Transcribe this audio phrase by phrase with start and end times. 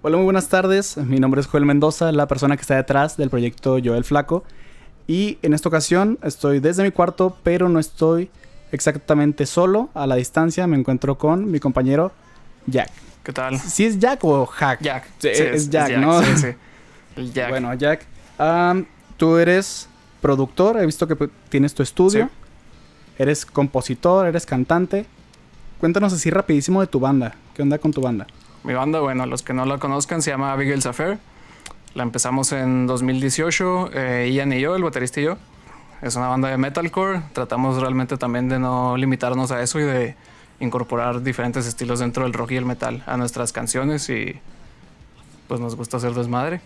[0.00, 0.96] Hola, muy buenas tardes.
[0.96, 4.44] Mi nombre es Joel Mendoza, la persona que está detrás del proyecto Joel Flaco.
[5.08, 8.30] Y en esta ocasión estoy desde mi cuarto, pero no estoy
[8.70, 9.90] exactamente solo.
[9.94, 12.12] A la distancia me encuentro con mi compañero
[12.68, 12.92] Jack.
[13.24, 13.58] ¿Qué tal?
[13.58, 14.80] ¿Sí es Jack o Hack?
[14.80, 15.06] Jack.
[15.18, 16.22] Sí, Sí, es, Jack, ¿no?
[16.22, 16.46] Sí, sí.
[17.16, 17.50] El Jack.
[17.50, 18.06] Bueno, Jack,
[19.16, 19.88] tú eres
[20.20, 22.26] productor, he visto que pues, tienes tu estudio.
[22.26, 22.30] Sí.
[23.18, 25.06] Eres compositor, eres cantante.
[25.80, 27.34] Cuéntanos así rapidísimo de tu banda.
[27.52, 28.28] ¿Qué onda con tu banda?
[28.68, 31.18] Mi banda, bueno, los que no la conozcan, se llama Abigail's Affair.
[31.94, 35.38] La empezamos en 2018, eh, Ian y yo, el baterista y yo.
[36.02, 37.22] Es una banda de metalcore.
[37.32, 40.16] Tratamos realmente también de no limitarnos a eso y de
[40.60, 44.38] incorporar diferentes estilos dentro del rock y el metal a nuestras canciones y
[45.46, 46.60] pues nos gusta hacer desmadre.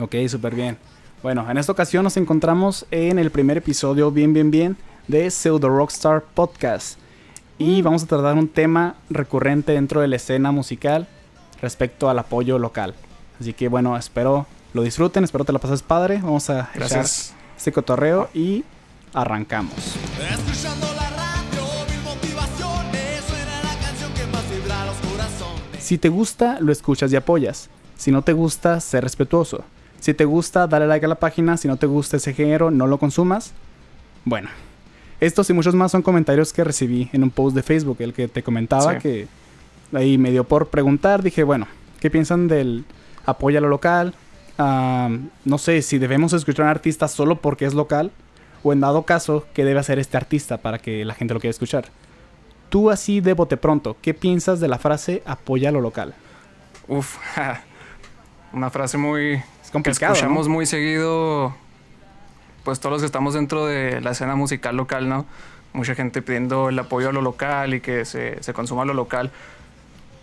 [0.00, 0.78] Ok, súper bien.
[1.22, 5.68] Bueno, en esta ocasión nos encontramos en el primer episodio, bien, bien, bien, de Pseudo
[5.68, 6.98] Rockstar Podcast.
[7.58, 11.06] Y vamos a tratar un tema recurrente dentro de la escena musical
[11.62, 12.94] respecto al apoyo local.
[13.40, 16.18] Así que bueno, espero lo disfruten, espero te la pases padre.
[16.22, 17.04] Vamos a echar
[17.56, 18.64] este cotorreo y
[19.14, 19.74] arrancamos.
[19.74, 25.84] Escuchando la radio, mil motivaciones, suena la canción que más vibra los corazones.
[25.84, 27.68] Si te gusta, lo escuchas y apoyas.
[27.96, 29.64] Si no te gusta, sé respetuoso.
[30.00, 31.56] Si te gusta, dale like a la página.
[31.56, 33.52] Si no te gusta ese género, no lo consumas.
[34.24, 34.48] Bueno,
[35.20, 38.26] estos y muchos más son comentarios que recibí en un post de Facebook, el que
[38.26, 38.98] te comentaba Sí.
[39.00, 39.28] que
[39.92, 41.22] ahí me dio por preguntar.
[41.22, 41.66] Dije, bueno,
[42.00, 42.84] ¿qué piensan del
[43.26, 44.14] apoyo a lo local?
[44.58, 45.08] Ah,
[45.44, 48.10] no sé si debemos escuchar a un artista solo porque es local
[48.62, 51.50] o en dado caso, ¿qué debe hacer este artista para que la gente lo quiera
[51.50, 51.86] escuchar?
[52.68, 56.14] Tú así de bote pronto, ¿qué piensas de la frase apoya lo local?
[56.88, 57.16] Uf,
[58.52, 60.12] una frase muy Es que complicado.
[60.14, 60.54] escuchamos ¿no?
[60.54, 61.54] muy seguido,
[62.64, 65.26] pues todos los que estamos dentro de la escena musical local, ¿no?
[65.72, 69.30] Mucha gente pidiendo el apoyo a lo local y que se, se consuma lo local.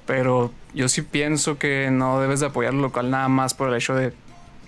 [0.09, 3.75] Pero yo sí pienso que no debes de apoyar lo local nada más por el
[3.75, 4.11] hecho de,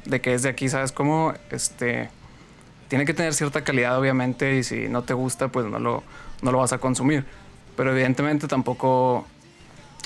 [0.05, 1.33] de que es de aquí, ¿sabes cómo?
[1.49, 2.11] Este,
[2.89, 6.03] tiene que tener cierta calidad, obviamente, y si no te gusta, pues no lo,
[6.43, 7.25] no lo vas a consumir.
[7.75, 9.25] Pero evidentemente tampoco...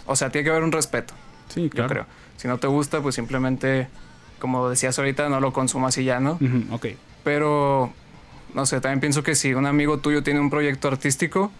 [0.06, 1.14] O sea, tiene que haber un respeto
[1.50, 2.06] Sí, yo creo.
[2.38, 3.90] Si no te gusta, pues simplemente,
[4.40, 6.40] como decías ahorita, no lo consumas y ya, ¿no?
[6.40, 6.86] Ujú, ok.
[7.26, 7.92] Pero,
[8.54, 11.52] no sé, también pienso que si un amigo tuyo tiene un proyecto artístico.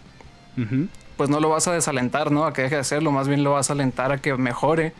[1.16, 2.44] Pues no lo vas a desalentar, ¿no?
[2.44, 4.92] A que deje de hacerlo, más bien lo vas a alentar a que mejore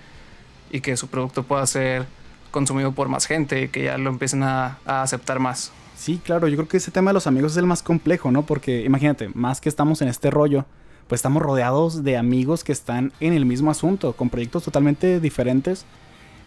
[0.70, 2.06] y que su producto pueda ser
[2.50, 5.72] consumido por más gente y que ya lo empiecen a, a aceptar más.
[5.96, 8.42] Sí, claro, yo creo que ese tema de los amigos es el más complejo, ¿no?
[8.44, 10.64] Porque imagínate, más que estamos en este rollo,
[11.08, 15.84] pues estamos rodeados de amigos que están en el mismo asunto, con proyectos totalmente diferentes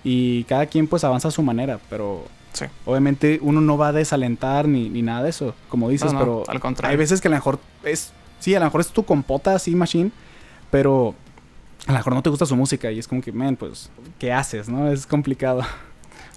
[0.04, 2.66] y cada quien pues avanza a su manera, pero Sí.
[2.86, 6.26] obviamente uno no va a desalentar ni, ni nada de eso, como dices, No, no,
[6.26, 6.92] pero al contrario.
[6.92, 9.76] hay veces que a lo mejor es, sí, a lo mejor es tu compota así,
[9.76, 10.12] machine,
[10.72, 11.16] pero
[11.88, 13.90] a lo mejor no te gusta su música y es como que, man, pues,
[14.20, 14.92] ¿qué haces, no?
[14.92, 15.62] Es complicado.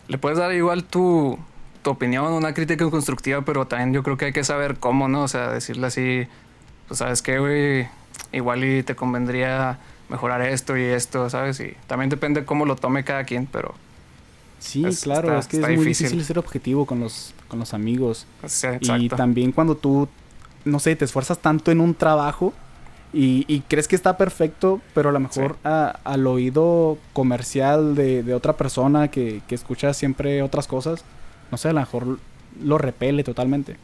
[0.08, 1.38] Le puedes dar igual tu,
[1.82, 5.22] tu opinión, una crítica constructiva, pero también yo creo que hay que saber cómo, ¿no?
[5.24, 6.26] O sea, decirle así,
[6.88, 7.88] pues sabes qué, güey,
[8.32, 11.60] igual y te convendría mejorar esto y esto, ¿sabes?
[11.60, 13.74] Y también depende cómo lo tome cada quien, pero
[14.58, 16.06] Sí, Es- claro, está- es que es muy difícil.
[16.06, 18.26] difícil ser objetivo con los, con los amigos.
[18.44, 19.16] o sea, Y exacto.
[19.16, 20.08] también cuando tú,
[20.64, 22.52] no sé, te esfuerzas tanto en un trabajo
[23.12, 28.22] y, y crees que está perfecto, pero a lo mejor a- al oído comercial de,
[28.22, 31.04] de otra persona que, que escucha siempre otras cosas,
[31.50, 32.18] no sé, a lo mejor
[32.62, 33.76] lo repele totalmente.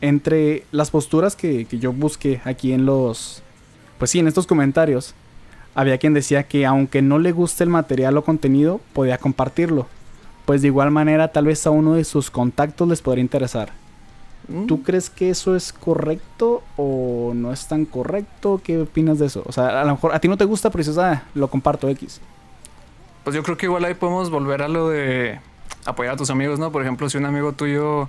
[0.00, 3.42] Entre las posturas que, que yo busqué aquí en los,
[3.98, 5.14] pues sí, en estos comentarios,
[5.74, 9.88] había quien decía que aunque no le guste el material o contenido, podía compartirlo.
[10.44, 13.72] Pues de igual manera tal vez a uno de sus contactos les podría interesar.
[14.48, 18.60] Mm, ¿Tú crees que eso es correcto o no es tan correcto?
[18.62, 19.42] ¿Qué opinas de eso?
[19.46, 21.88] O sea, a lo mejor a ti no te gusta, pero dices, ah, lo comparto
[21.88, 22.20] X.
[23.24, 25.40] Pues yo creo que igual ahí podemos volver a lo de
[25.86, 26.70] apoyar a tus amigos, ¿no?
[26.72, 28.08] Por ejemplo, si un amigo tuyo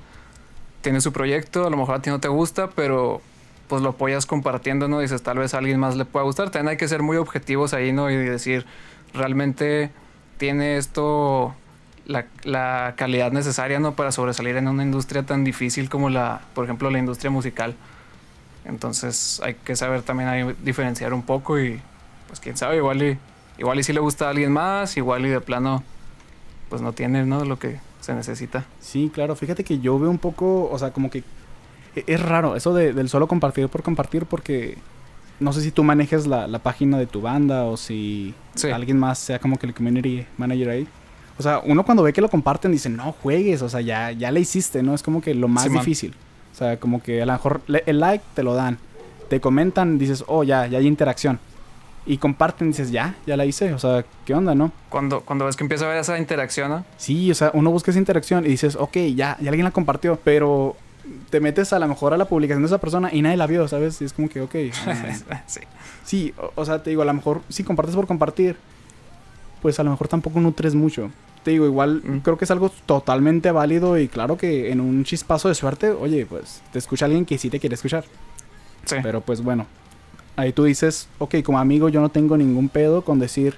[0.81, 3.21] tiene su proyecto, a lo mejor a ti no te gusta, pero
[3.67, 4.99] pues lo apoyas compartiendo, ¿no?
[4.99, 6.49] Dices, tal vez a alguien más le pueda gustar.
[6.49, 8.09] También hay que ser muy objetivos ahí, ¿no?
[8.11, 8.65] Y decir,
[9.13, 9.89] realmente
[10.37, 11.55] tiene esto
[12.05, 13.95] la, la calidad necesaria, ¿no?
[13.95, 17.75] Para sobresalir en una industria tan difícil como la, por ejemplo, la industria musical.
[18.65, 21.79] Entonces hay que saber también ahí diferenciar un poco y
[22.27, 23.17] pues quién sabe, igual y,
[23.59, 25.83] igual y si le gusta a alguien más, igual y de plano
[26.69, 27.45] pues no tiene, ¿no?
[27.45, 28.65] Lo que se necesita.
[28.79, 31.19] Sí, claro, fíjate que yo veo un poco, o sea, como que
[31.95, 34.77] e- es raro eso de- del solo compartir por compartir porque
[35.39, 38.71] no sé si tú manejes la, la página de tu banda o si Sí.
[38.71, 40.87] alguien más sea como que el community manager ahí.
[41.37, 44.31] O sea, uno cuando ve que lo comparten dice, no juegues, o sea, ya, ya
[44.31, 44.93] le hiciste, ¿no?
[44.93, 46.15] Es como que lo más difícil.
[46.53, 48.77] O sea, como que a lo mejor el like te lo dan,
[49.29, 51.39] te comentan, dices, oh, ya, ya hay interacción.
[52.05, 54.71] y comparten, dices, ya, ya la hice, o sea, ¿qué onda, no?
[54.89, 56.85] Cuando, cuando ves que empieza a haber esa interacción, ¿no?
[56.97, 60.19] Sí, o sea, uno busca esa interacción y dices, ok, ya, ya alguien la compartió,
[60.23, 60.75] pero
[61.29, 63.67] te metes a lo mejor a la publicación de esa persona y nadie la vio,
[63.67, 64.01] ¿sabes?
[64.01, 64.55] Y es como que, ok.
[65.31, 65.61] ah, sí.
[66.03, 68.57] sí, o, o sea, te digo, a lo mejor si compartes por compartir,
[69.65, 71.09] pues a lo mejor tampoco nutres mucho.
[71.43, 72.17] Te digo, igual Mm.
[72.19, 76.27] creo que es algo totalmente válido y claro que en un chispazo de suerte, oye,
[76.27, 78.05] pues te escucha alguien que sí te quiere escuchar.
[78.85, 78.97] Sí.
[79.01, 79.65] Pero pues bueno,
[80.35, 83.55] ahí tú dices, ok, como amigo yo no tengo ningún pedo con decir,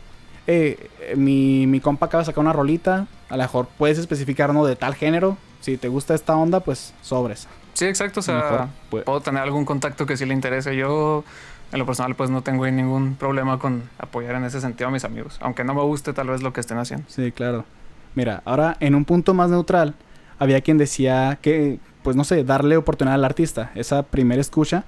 [0.48, 4.54] eh, eh, mi, mi compa acaba de sacar una rolita, a lo mejor puedes especificar,
[4.54, 4.66] ¿no?
[4.66, 7.50] De tal género, si te gusta esta onda, pues sobres.
[7.74, 8.22] Sí, exacto.
[8.22, 9.04] O sea, Mejor, pues.
[9.04, 10.74] puedo tener algún contacto que sí le interese.
[10.78, 11.26] Yo,
[11.72, 15.04] en lo personal, pues no tengo ningún problema con apoyar en ese sentido a mis
[15.04, 15.38] amigos.
[15.42, 17.06] Aunque no me guste tal vez lo que estén haciendo.
[17.10, 17.66] Sí, claro.
[18.16, 19.94] Mira, ahora en un punto más neutral,
[20.40, 24.86] había quien decía que, pues no sé, darle oportunidad al artista, esa primera escucha,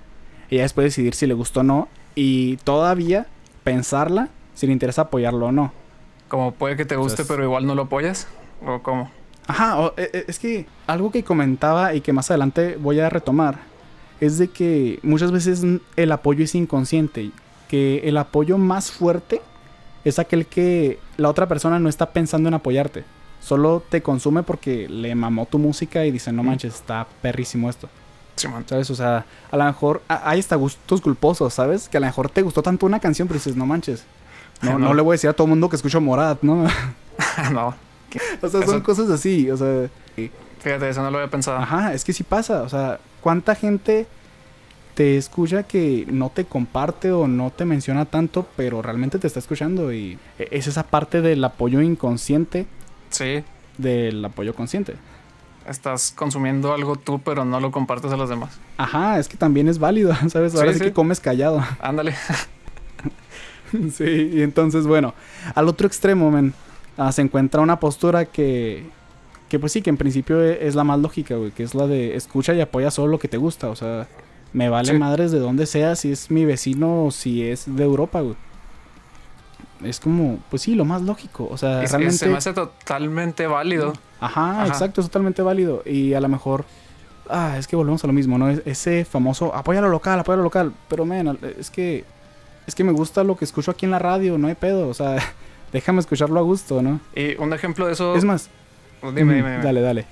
[0.50, 3.28] y ya después decidir si le gustó o no, y todavía
[3.64, 5.72] pensarla si le interesa apoyarlo o no.
[6.28, 8.28] Como puede que te guste, Entonces- pero igual no lo apoyas.
[8.66, 9.10] ¿O cómo?
[9.48, 13.10] Ajá, o- e- e- es que algo que comentaba y que más adelante voy a
[13.10, 13.58] retomar
[14.22, 15.64] es de que muchas veces
[15.96, 17.32] el apoyo es inconsciente,
[17.68, 19.42] que el apoyo más fuerte
[20.06, 23.04] es aquel que la otra persona no está pensando en apoyarte,
[23.42, 27.90] solo te consume porque le mamó tu música y dice, no manches, está perrísimo esto,
[28.36, 28.64] Simón.
[28.68, 28.90] ¿sabes?
[28.90, 31.90] O sea, a lo mejor hay hasta gustos culposos, ¿sabes?
[31.90, 34.04] Que a lo mejor te gustó tanto una canción, pero dices, no manches.
[34.62, 34.80] No, no.
[34.80, 34.94] No.
[34.94, 36.66] le voy a decir a todo mundo que escucho Morat, ¿no?
[37.52, 37.68] no.
[38.42, 39.90] o sea, son Eso- cosas así, o sea...
[40.62, 41.58] Fíjate, eso no lo había pensado.
[41.58, 42.64] Ajá, es que sí pasa.
[42.64, 44.08] O sea, ¿cuánta gente
[44.96, 49.40] te escucha que no te comparte o no te menciona tanto, pero realmente te está
[49.40, 49.94] escuchando?
[49.94, 52.66] Y e- es esa parte del apoyo inconsciente
[53.10, 53.44] Sí.
[53.78, 54.96] del apoyo consciente.
[55.68, 58.58] Estás consumiendo algo tú, pero no lo compartes a los demás.
[58.78, 60.56] Ajá, es que también es válido, ¿sabes?
[60.56, 61.64] Ahora Sí, sí, que comes callado.
[61.80, 62.16] Ándale.
[63.96, 65.14] sí, y entonces, bueno,
[65.56, 66.54] al otro extremo, men,
[66.98, 68.86] ah, se encuentra una postura que,
[69.50, 71.88] que pues sí, que en principio e- es la más lógica, güey, que es la
[71.88, 74.08] de escucha y apoya solo lo que te gusta, o sea,
[74.54, 74.98] me vale Sí.
[74.98, 78.36] madres de donde sea, si es mi vecino o si es de Europa, güey.
[79.84, 82.18] Es como, pues sí, lo más lógico, o sea, Y se- realmente...
[82.18, 83.94] se me hace totalmente válido.
[84.20, 84.68] Ajá, Ajá.
[84.68, 85.84] exacto, es totalmente válido.
[85.86, 86.66] Y a lo mejor,
[87.30, 88.50] ah, es que volvemos a lo mismo, ¿no?
[88.50, 90.74] Es- ese famoso, apoya lo local, apoya lo local.
[90.90, 92.04] Pero, men, al- es que,
[92.68, 94.90] es que me gusta lo que escucho aquí en la radio, no hay pedo.
[94.90, 95.16] O sea,
[95.72, 97.00] déjame escucharlo a gusto, ¿no?
[97.16, 98.16] Y un ejemplo de eso.
[98.16, 98.50] Es más,
[99.02, 99.64] dime, mm, dime, dime.
[99.64, 100.06] dale, dale.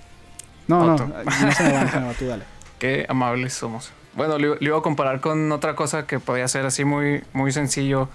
[0.67, 2.43] No, no, no se me va, no se me va, tú dale.
[2.79, 3.91] Qué amables somos.
[4.15, 7.51] Bueno, lo, lo iba a comparar con otra cosa que podía ser así muy, muy
[7.51, 8.09] sencillo.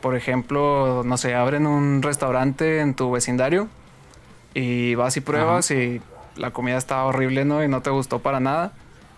[0.00, 3.68] Por ejemplo, no sé, abren un restaurante en tu vecindario
[4.54, 6.00] y vas y pruebas y
[6.36, 7.64] la comida está horrible, ¿no?
[7.64, 8.72] Y no te gustó para nada.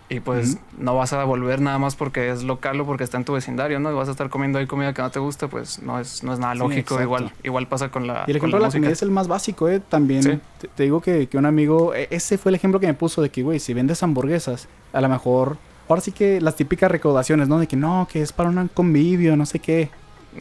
[0.09, 3.25] Y pues no vas a volver nada más porque es local o porque está en
[3.25, 3.91] tu vecindario, ¿no?
[3.91, 6.31] Y vas a estar comiendo ahí comida que no te gusta, pues no es, no
[6.31, 7.01] es nada lógico.
[7.01, 9.67] igual, igual pasa con la, Y el ejemplo de la comida es el más básico,
[9.67, 9.81] ¿eh?
[9.81, 10.39] También Sí.
[10.61, 13.21] te, te digo que, que un amigo, e- ese fue el ejemplo que me puso
[13.21, 15.57] de que, güey, si vendes hamburguesas, a lo mejor,
[15.89, 17.59] ahora sí que las típicas recaudaciones, ¿no?
[17.59, 19.89] De que no, que es para un convivio, no sé qué.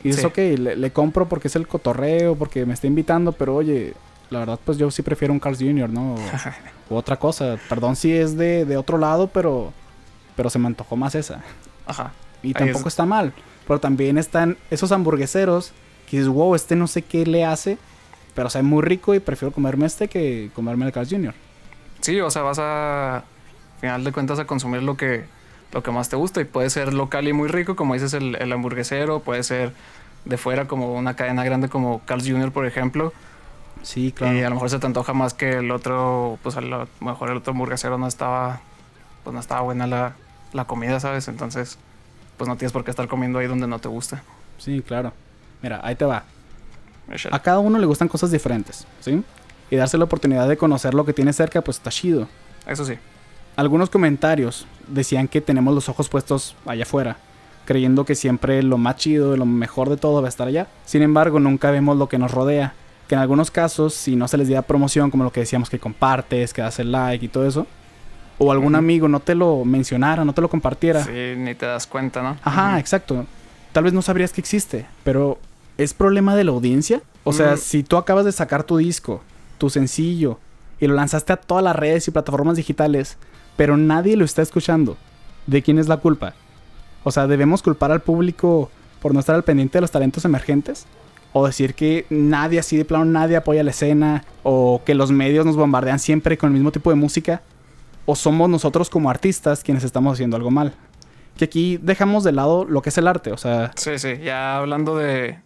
[0.04, 0.26] Y es Sí.
[0.26, 3.94] ok, le, le compro porque es el cotorreo, porque me está invitando, pero oye,
[4.30, 6.14] la verdad, pues yo sí prefiero un Carl's Jr., ¿no?
[6.14, 6.18] O,
[6.90, 7.56] o otra cosa.
[7.68, 9.72] Perdón si es de, de otro lado, pero,
[10.36, 11.42] pero se me antojó más esa.
[11.86, 12.12] Ajá.
[12.42, 13.32] Y tampoco es- está mal.
[13.66, 15.72] Pero también están esos hamburgueseros
[16.08, 17.78] que dices, wow, este no sé qué le hace,
[18.34, 21.34] pero sabe muy rico y prefiero comerme este que comerme el Carl's Jr.
[22.00, 23.22] Sí, o sea, vas a, al
[23.80, 25.24] final de cuentas, a consumir lo que,
[25.72, 26.40] lo que más te gusta.
[26.40, 29.18] Y puede ser local y muy rico, como dices, el, el hamburguesero.
[29.20, 29.72] Puede ser
[30.24, 33.12] de fuera, como una cadena grande como Carl's Jr., por ejemplo.
[33.86, 36.88] Sí, Y a lo mejor se te antoja más que el otro, pues a lo
[36.98, 38.60] mejor el otro hamburguesero no estaba,
[39.22, 40.16] pues no estaba buena la,
[40.52, 41.28] la comida, ¿sabes?
[41.28, 41.78] Entonces,
[42.36, 44.24] pues no tienes por qué estar comiendo ahí donde no te gusta.
[44.58, 45.12] Sí, claro.
[45.62, 46.24] Mira, ahí te va.
[47.30, 49.22] A cada uno le gustan cosas diferentes, ¿sí?
[49.70, 52.26] Y darse la oportunidad de conocer lo que tiene cerca, pues está chido.
[52.66, 52.94] Eso sí.
[53.54, 57.18] Algunos comentarios decían que tenemos los ojos puestos allá afuera,
[57.66, 60.66] creyendo que siempre lo más chido y lo mejor de todo va a estar allá.
[60.86, 62.74] Sin embargo, nunca vemos lo que nos rodea,
[63.08, 65.78] que en algunos casos, si no se les diera promoción, como lo que decíamos que
[65.78, 67.66] compartes, que das el like y todo eso,
[68.38, 71.86] o algún amigo no te lo mencionara, no te lo compartiera, Sí, ni te das
[71.86, 72.36] cuenta, ¿no?
[72.42, 73.24] Ajá, exacto.
[73.72, 75.38] Tal vez no sabrías que existe, pero
[75.78, 77.00] ¿es problema de la audiencia?
[77.24, 77.58] O sea, Mm.
[77.58, 79.22] si tú acabas de sacar tu disco,
[79.58, 80.38] tu sencillo,
[80.80, 83.16] y lo lanzaste a todas las redes y plataformas digitales,
[83.56, 84.96] pero nadie lo está escuchando,
[85.46, 86.34] ¿de quién es la culpa?
[87.04, 88.70] O sea, ¿debemos culpar al público
[89.00, 90.86] por no estar al pendiente de los talentos emergentes?
[91.38, 95.44] O decir que nadie así de plano, nadie apoya la escena, o que los medios
[95.44, 97.42] nos bombardean siempre con el mismo tipo de música,
[98.06, 100.72] o somos nosotros como artistas quienes estamos haciendo algo mal.
[101.36, 104.56] que aquí dejamos de lado lo que es el arte, o sea, Sí, sí, ya
[104.56, 105.38] hablando de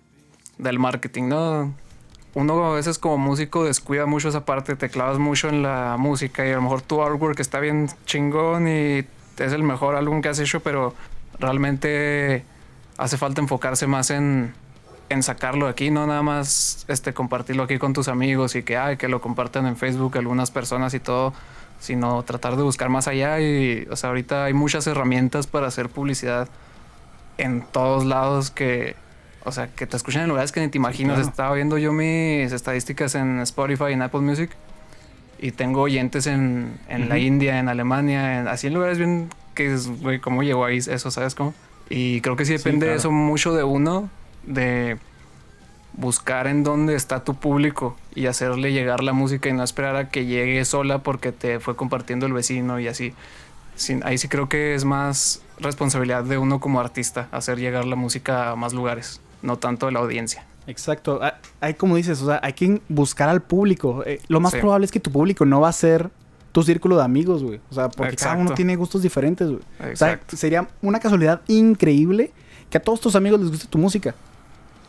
[0.59, 1.75] del marketing, ¿no?
[2.35, 6.47] Uno a veces como músico descuida mucho esa parte, te clavas mucho en la música
[6.47, 8.99] y a lo mejor tu artwork está bien chingón y
[9.39, 10.95] es el mejor álbum que has hecho, pero
[11.41, 12.45] realmente
[12.97, 14.55] hace falta enfocarse más en,
[15.11, 18.76] en sacarlo de aquí, no nada más este, compartirlo aquí con tus amigos y que,
[18.79, 21.35] ay, que lo compartan en Facebook algunas personas y todo,
[21.81, 25.88] sino tratar de buscar más allá y, o sea, ahorita hay muchas herramientas para hacer
[25.88, 26.49] publicidad
[27.38, 28.95] en todos lados que,
[29.45, 31.17] o sea, que te escuchan en lugares que ni te imaginas.
[31.17, 31.29] claro.
[31.29, 34.50] Estaba viendo yo mis estadísticas en Spotify y en Apple Music
[35.40, 37.19] y tengo oyentes en, en la.
[37.19, 41.11] India, en Alemania, en- así en lugares bien que es, güey, ¿cómo llegó ahí eso,
[41.11, 41.55] sabes cómo?
[41.88, 42.99] Y creo que sí Sí, depende claro.
[42.99, 44.11] eso mucho de uno,
[44.45, 44.99] de
[45.93, 50.09] buscar en dónde está tu público y hacerle llegar la música y no esperar a
[50.09, 53.13] que llegue sola porque te fue compartiendo el vecino y así.
[53.75, 57.97] Sin- ahí sí creo que es más responsabilidad de uno como artista hacer llegar la
[57.97, 60.45] música a más lugares, no tanto de la audiencia.
[60.67, 61.19] exacto.
[61.23, 64.03] Ah, Hay como dices, o sea, hay que buscar al público.
[64.07, 64.59] Eh, lo más Sí.
[64.61, 66.11] probable es que tu público no va a ser
[66.53, 67.61] tu círculo de amigos, güey.
[67.71, 69.61] O sea, porque cada uno tiene gustos diferentes, güey.
[69.93, 72.31] O sea, sería una casualidad increíble
[72.71, 74.15] que a todos tus amigos les guste tu música.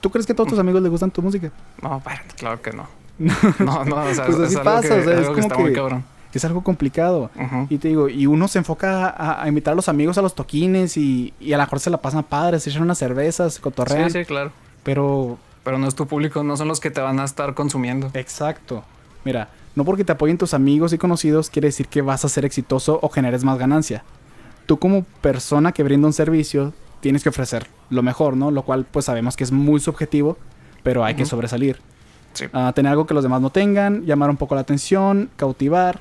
[0.01, 1.51] ¿Tú crees que a todos tus amigos les gustan tu música?
[1.81, 2.01] No,
[2.37, 2.87] claro que no.
[3.19, 5.57] No, no, o sea, Pues es así algo pasa, que, o sea, es algo que
[5.57, 6.03] muy cabrón.
[6.33, 7.29] Es algo complicado.
[7.69, 10.33] Y te digo, y uno se enfoca a, a invitar a los amigos a los
[10.33, 13.61] toquines y, y a lo mejor se la pasan padres, se echan unas cervezas, se
[13.61, 14.09] cotorrean.
[14.09, 14.51] Sí, sí, claro.
[14.83, 18.09] Pero, Pero no es tu público, no son los que te van a estar consumiendo.
[18.13, 18.83] exacto.
[19.23, 22.43] Mira, no porque te apoyen tus amigos y conocidos quiere decir que vas a ser
[22.45, 24.03] exitoso o generes más ganancia.
[24.65, 28.51] Tú como persona que brinda un servicio tienes que ofrecer lo mejor, ¿no?
[28.51, 30.37] Lo cual pues sabemos que es muy subjetivo,
[30.83, 31.79] pero hay que sobresalir.
[32.33, 32.45] Sí.
[32.53, 35.99] Ah, tener algo que los demás no tengan, llamar un poco la atención, cautivar.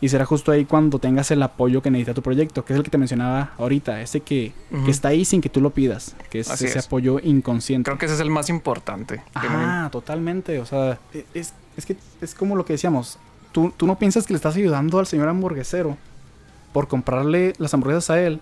[0.00, 2.84] Y será justo ahí cuando tengas el apoyo que necesita tu proyecto, que es el
[2.84, 4.52] que te mencionaba ahorita, ese que,
[4.86, 6.86] está ahí sin que tú lo pidas, que es Así ese es.
[6.86, 7.88] apoyo inconsciente.
[7.88, 9.22] Creo que ese es el más importante.
[9.34, 10.60] Ajá, totalmente.
[10.60, 13.18] O sea, e- es, es que es como lo que decíamos.
[13.50, 15.96] Tú, tú no piensas que le estás ayudando al señor hamburguesero
[16.72, 18.40] por comprarle las hamburguesas a él.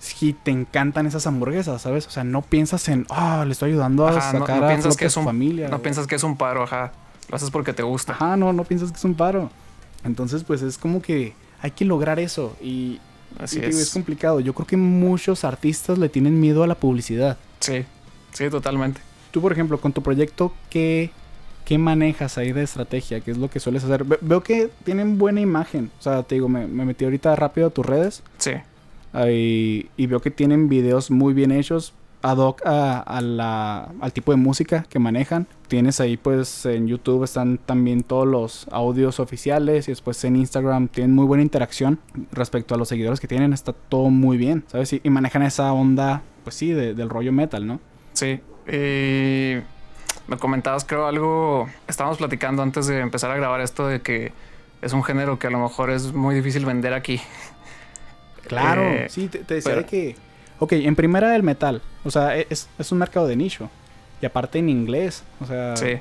[0.00, 2.06] Si te encantan esas hamburguesas, ¿sabes?
[2.06, 4.84] O sea, no piensas en, ah, le estoy ayudando a Ajá, sacar no a piensas
[4.94, 5.68] flote que a es un, familia.
[5.68, 6.92] no piensas que es un paro, ajá.
[7.28, 8.14] Lo haces porque te gusta.
[8.14, 9.50] Ajá, no, no piensas que es un paro.
[10.02, 12.56] Entonces, pues es como que hay que lograr eso.
[12.62, 12.98] Y,
[13.38, 13.88] Así y te digo, es.
[13.88, 14.40] es complicado.
[14.40, 17.36] Yo creo que muchos artistas le tienen miedo a la publicidad.
[17.60, 17.84] Sí,
[18.32, 19.00] sí, totalmente.
[19.30, 21.10] Tú, por ejemplo, con tu proyecto, ¿qué,
[21.66, 23.20] qué manejas ahí de estrategia?
[23.20, 24.02] ¿Qué es lo que sueles hacer?
[24.04, 25.90] Ve- veo que tienen buena imagen.
[26.00, 28.52] O sea, te digo, me, me metí ahorita rápido a tus redes Sí,
[29.14, 34.36] y veo que tienen videos muy bien hechos ad hoc a, la, al tipo de
[34.36, 35.46] música que manejan.
[35.68, 40.88] Tienes ahí, pues, en YouTube están también todos los audios oficiales y después en Instagram
[40.88, 41.98] tienen muy buena interacción
[42.32, 43.52] respecto a los seguidores que tienen.
[43.52, 44.92] Está todo muy bien, ¿sabes?
[44.92, 47.80] Y, manejan esa onda, pues sí, de- del rollo metal, ¿no?
[48.12, 48.40] sí.
[48.72, 49.56] Y
[50.28, 51.68] me comentabas, creo, algo.
[51.88, 54.32] Estábamos platicando antes de empezar a grabar esto de que
[54.82, 57.20] es un género que a lo mejor es muy difícil vender aquí.
[58.50, 60.16] Claro, Eh, sí, te, te decía pero- de que...
[60.58, 63.70] Ok, en primera el metal, o sea, e, es, es un mercado de nicho.
[64.20, 65.94] Y aparte en inglés, o sea, Sí,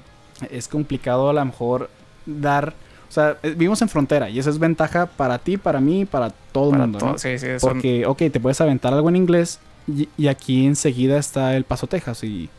[0.51, 1.89] es complicado a lo mejor
[2.25, 2.74] dar...
[3.08, 6.29] O sea, eh, vivimos en frontera y esa es ventaja para ti, para mí, para
[6.51, 7.12] todo el mundo, todo.
[7.13, 7.18] ¿no?
[7.18, 11.18] Sí, sí, son- Porque, ok, te puedes aventar algo en inglés y, y aquí enseguida
[11.18, 12.50] está el Paso, Texas y,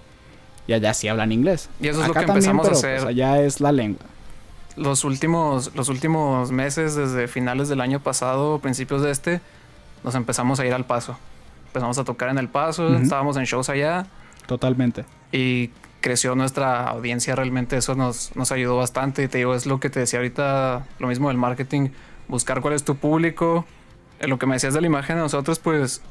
[0.66, 1.68] y allá sí hablan inglés.
[1.80, 2.96] Y eso es lo Acá que también, empezamos a pero, hacer.
[2.96, 4.04] pues, allá es la lengua.
[4.76, 9.40] los últimos, los últimos meses, desde finales del año pasado, principios de este,
[10.04, 11.16] nos empezamos a ir al paso.
[11.68, 14.06] Empezamos a tocar en el paso, estábamos en shows allá
[14.46, 15.04] Totalmente.
[15.30, 17.36] y creció nuestra audiencia.
[17.36, 19.22] Realmente eso nos, nos ayudó bastante.
[19.24, 21.90] Y te digo, es lo que te decía ahorita, lo mismo del marketing,
[22.26, 23.66] buscar cuál es tu público.
[24.18, 26.02] Eh, Lo que me decías de la imagen de nosotros, pues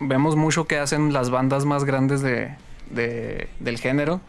[0.00, 2.54] vemos mucho que hacen las bandas más grandes de,
[2.90, 4.20] de- del género,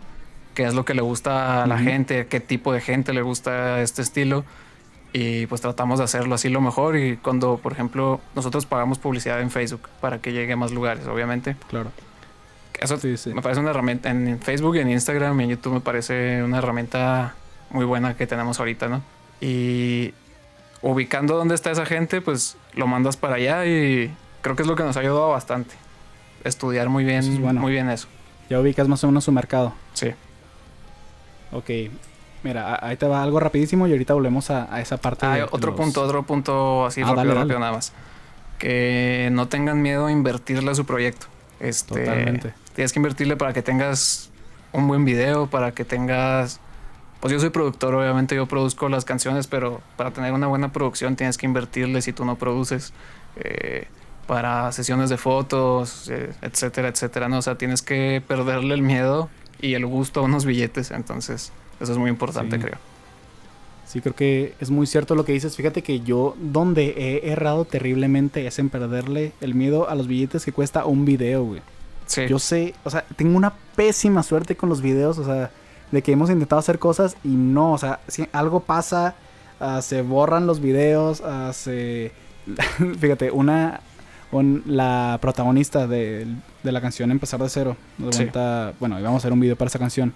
[0.53, 3.81] que es lo que le gusta a la gente, qué tipo de gente le gusta
[3.81, 4.45] este estilo.
[5.15, 6.97] Y pues tratamos de hacerlo así lo mejor.
[6.97, 11.05] Y cuando, por ejemplo, nosotros pagamos publicidad en Facebook para que llegue a más lugares,
[11.07, 11.55] obviamente.
[11.69, 11.91] Claro.
[12.79, 13.33] Eso Sí, sí.
[13.33, 17.35] me parece una herramienta en Facebook, en Instagram y en YouTube me parece una herramienta
[17.69, 19.03] muy buena que tenemos ahorita, ¿no?
[19.39, 20.13] Y
[20.81, 24.75] ubicando dónde está esa gente, pues lo mandas para allá y creo que es lo
[24.75, 25.75] que nos ha ayudado bastante.
[26.43, 27.61] Estudiar muy bien, Eso es bueno.
[27.61, 28.07] muy bien eso.
[28.49, 29.73] Ya ubicas más o menos su mercado.
[29.93, 30.09] Sí.
[31.51, 31.69] Ok.
[32.43, 35.25] Mira, ahí te va algo rapidísimo y ahorita volvemos a, a esa parte.
[35.25, 37.39] Ah, de- otro los- punto, otro punto así Ah, rápido, dale, dale.
[37.41, 37.93] rápido nada más.
[38.59, 41.27] Que no tengan miedo a invertirle a su proyecto.
[41.59, 42.53] Este, Totalmente.
[42.75, 44.29] Tienes que invertirle para que tengas
[44.71, 46.59] un buen video, para que tengas...
[47.19, 51.15] Pues yo soy productor, obviamente yo produzco las canciones, pero para tener una buena producción
[51.15, 52.91] tienes que invertirle si tú no produces.
[53.37, 53.87] Eh,
[54.27, 57.37] para sesiones de fotos, eh, etcétera, etcétera, ¿no?
[57.37, 59.29] O sea, tienes que perderle el miedo
[59.61, 61.51] y el gusto a unos billetes, entonces
[61.83, 62.61] eso es muy importante, Sí.
[62.63, 62.77] creo.
[63.85, 65.55] Sí, creo que es muy cierto lo que dices.
[65.55, 70.45] Fíjate que yo donde he errado terriblemente es en perderle el miedo a los billetes
[70.45, 71.61] que cuesta un video, güey.
[72.07, 75.51] Sí, Yo sé, o sea, tengo una pésima suerte con los videos, o sea,
[75.91, 79.15] de que hemos intentado hacer cosas y no, o sea, si algo pasa,
[79.59, 82.11] ah, se borran los videos, ah, se...
[82.99, 83.81] Fíjate, una...
[84.31, 86.25] un- la protagonista de,
[86.63, 88.23] de la canción Empezar de Cero, nos Sí.
[88.23, 90.13] cuenta- bueno, íbamos a hacer un video para esa canción,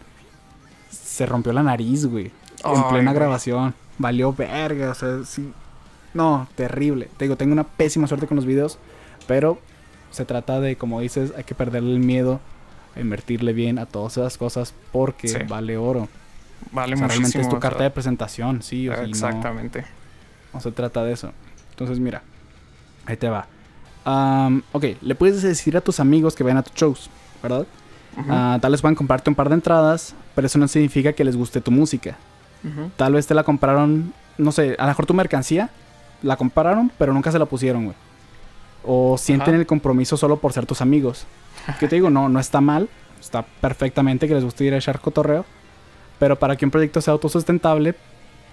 [1.18, 2.26] se rompió la nariz, güey,
[2.64, 3.16] en plena güey.
[3.16, 5.52] grabación, valió verga, o sea, sí...
[6.14, 7.10] No, terrible.
[7.18, 8.78] Te digo, tengo una pésima suerte con los videos,
[9.28, 9.60] pero
[10.12, 12.40] se trata de, como dices, hay que perderle el miedo
[12.96, 15.38] a invertirle bien a todas esas cosas porque Sí.
[15.48, 16.08] vale oro.
[16.72, 19.86] vale O sea, realmente es tu carta de presentación, sí, o sea, y no- Exactamente.
[20.54, 21.32] no, se trata de eso.
[21.72, 22.22] Entonces, mira,
[23.06, 23.48] ahí te va.
[24.06, 27.10] Am, ok, le puedes decir a tus amigos que vayan a tus shows,
[27.44, 27.66] ¿verdad?
[28.30, 31.36] Ah, tal vez puedan comprarte un par de entradas, pero eso no significa que les
[31.36, 32.18] guste tu música.
[32.98, 35.70] Tal vez te la compraron, no sé, a lo mejor tu mercancía
[36.22, 37.96] la compraron, pero nunca se la pusieron, güey.
[38.84, 41.26] O sienten el compromiso solo por ser tus amigos.
[41.80, 42.10] ¿Qué te digo?
[42.10, 42.90] No, no está mal.
[43.20, 45.46] Está perfectamente que les guste ir a echar cotorreo.
[46.20, 47.96] Pero para que un proyecto sea autosustentable,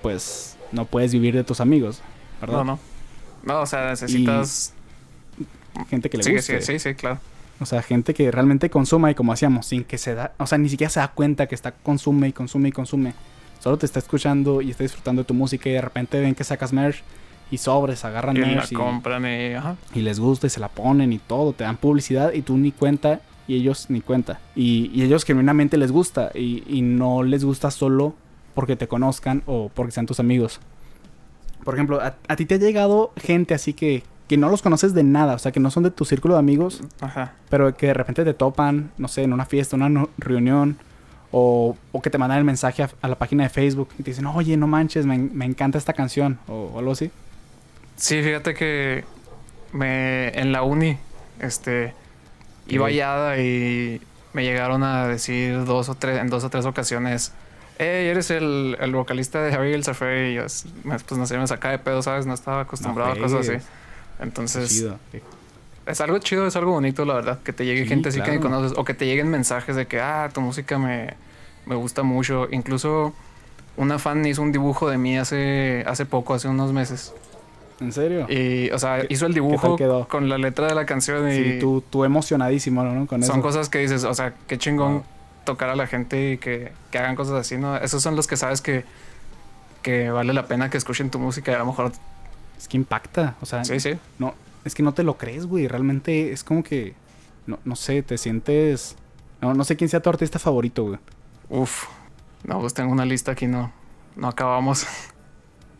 [0.02, 2.02] pues no puedes vivir de tus amigos,
[2.40, 2.58] ¿verdad?
[2.58, 2.78] No, no.
[3.42, 4.74] No, o sea, necesitas...
[5.88, 6.60] Gente que le Sigue, guste.
[6.60, 7.18] sigue, sí, sí, claro.
[7.60, 10.58] O sea, gente que realmente consuma y como hacíamos, sin que se da, o sea,
[10.58, 13.14] ni siquiera se da cuenta que está consume y consume y consume.
[13.60, 16.44] Solo te está escuchando y está disfrutando de tu música y de repente ven que
[16.44, 17.02] sacas merch
[17.50, 19.54] y sobres, agarran Y la merch y, compran y...
[19.54, 19.76] Ajá.
[19.94, 22.72] y les gusta y se la ponen y todo, te dan publicidad y tú ni
[22.72, 24.40] cuenta y ellos ni cuenta.
[24.54, 28.14] Y, y ellos genuinamente les gusta y, y no les gusta solo
[28.54, 30.60] porque te conozcan o porque sean tus amigos.
[31.64, 34.94] Por ejemplo, a, a ti te ha llegado gente así que, que no los conoces
[34.94, 37.32] de nada, o sea, que no son de tu círculo de amigos Ajá.
[37.50, 40.78] pero que de repente te topan, no sé, en una fiesta, una no- reunión,
[41.30, 44.12] o, o que te mandan el mensaje a, a la página de Facebook y te
[44.12, 47.10] dicen, oye, no manches, me, me encanta esta canción, o, o algo así.
[47.96, 49.04] Sí, fíjate que
[49.72, 50.96] me, en la uni,
[51.40, 51.92] este,
[52.68, 54.00] iba hallada y
[54.32, 57.32] me llegaron a decir dos o tres, en dos o tres ocasiones,
[57.78, 60.42] hey, eres el, el vocalista de Harry el Zafre", y yo,
[60.84, 62.26] pues no sé, me sacaba de pedo, ¿sabes?
[62.26, 63.64] No estaba acostumbrado a cosas así.
[64.20, 64.98] Entonces, Chido.
[65.86, 68.30] es algo chido, es algo bonito, la verdad, que te llegue Sí, gente así que
[68.32, 71.14] me conoces, o que te lleguen mensajes de que, ah, tu música me,
[71.66, 72.48] me gusta mucho.
[72.50, 73.12] Incluso
[73.76, 77.12] una fan hizo un dibujo de mí hace, hace poco, hace unos meses.
[77.80, 78.26] ¿En serio?
[78.30, 80.06] Y, o sea, ¿Qué- hizo el dibujo quedó?
[80.08, 83.06] con la letra de la canción y Sí, tú, tú emocionadísimo, ¿no?
[83.06, 83.42] Con son eso.
[83.42, 85.04] cosas que dices, o sea, qué chingón Wow.
[85.44, 87.76] tocar a la gente y que, que hagan cosas así, ¿no?
[87.76, 88.84] Esos son los que sabes que,
[89.82, 91.92] que vale la pena que escuchen tu música y a lo mejor,
[92.64, 93.98] Es que impacta, o sea, sí, sí.
[94.18, 94.32] no,
[94.64, 96.94] es que no te lo crees, güey, realmente es como que,
[97.46, 98.96] no, no sé, te sientes...
[99.42, 100.98] No, no sé quién sea tu artista favorito, güey.
[101.50, 101.84] Uf,
[102.42, 103.70] no, pues tengo una lista aquí, no,
[104.16, 104.86] no acabamos.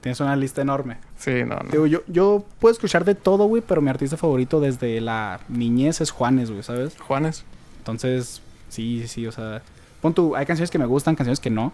[0.03, 0.99] Tienes una lista enorme.
[1.17, 1.71] sí, no, no.
[1.71, 6.03] Digo, yo, yo puedo escuchar de todo, güey, pero mi artista favorito desde la niñez
[6.03, 6.99] es Juanes, güey, ¿sabes?
[7.01, 7.47] Juanes,
[7.79, 9.63] Entonces, sí, sí, sí, o sea,
[10.03, 11.73] pon tú, hay canciones que me gustan, canciones que no,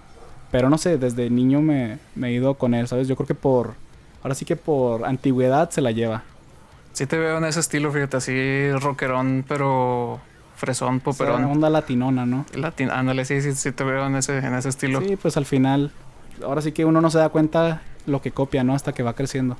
[0.52, 3.08] pero no sé, desde niño me, me he ido con él, ¿sabes?
[3.08, 3.74] Yo creo que por,
[4.22, 6.22] ahora sí que por antigüedad se la lleva.
[6.92, 10.20] sí te veo en ese estilo, fíjate, así rockerón, pero
[10.56, 11.44] fresón, O sea, poperón.
[11.44, 12.44] onda latinona, ¿no?
[12.54, 15.00] Latin, ándale, sí, sí, sí te veo en ese, en ese estilo.
[15.00, 15.90] Sí, pues al final,
[16.44, 18.74] ahora sí que uno no se da cuenta lo que copia, ¿no?
[18.74, 19.56] Hasta que va creciendo.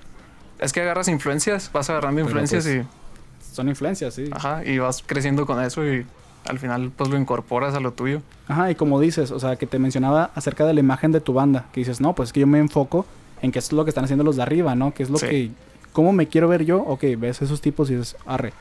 [0.59, 4.29] Es que agarras influencias, vas agarrando influencias pues, y Son influencias, sí.
[4.33, 6.05] Ajá, y vas creciendo con eso y
[6.47, 8.21] al final pues lo incorporas a lo tuyo.
[8.47, 11.33] Ajá, y como dices, o sea, que te mencionaba acerca de la imagen de tu
[11.33, 13.07] banda, que dices, no, pues es que yo me enfoco
[13.43, 14.93] en qué es lo que están haciendo los de arriba, ¿no?
[14.95, 15.27] Que es lo Sí.
[15.27, 15.51] que,
[15.93, 16.79] ¿cómo me quiero ver yo?
[16.83, 18.53] Ok, ves esos tipos y dices, arre.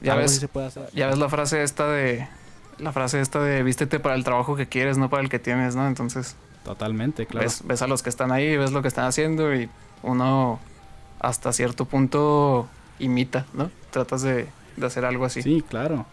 [0.00, 0.88] Ya ves, sí se puede hacer.
[0.92, 2.26] ya ves la frase esta de
[2.78, 5.76] la frase esta de vístete para el trabajo que quieres, no para el que tienes,
[5.76, 5.86] ¿no?
[5.86, 7.44] Entonces, Totalmente, claro.
[7.46, 9.68] ves, ves a los que están ahí, ves lo que están haciendo y
[10.02, 10.58] uno
[11.20, 13.70] hasta cierto punto imita, ¿no?
[13.90, 15.40] Tratas de, de hacer algo así.
[15.42, 16.04] Sí, claro.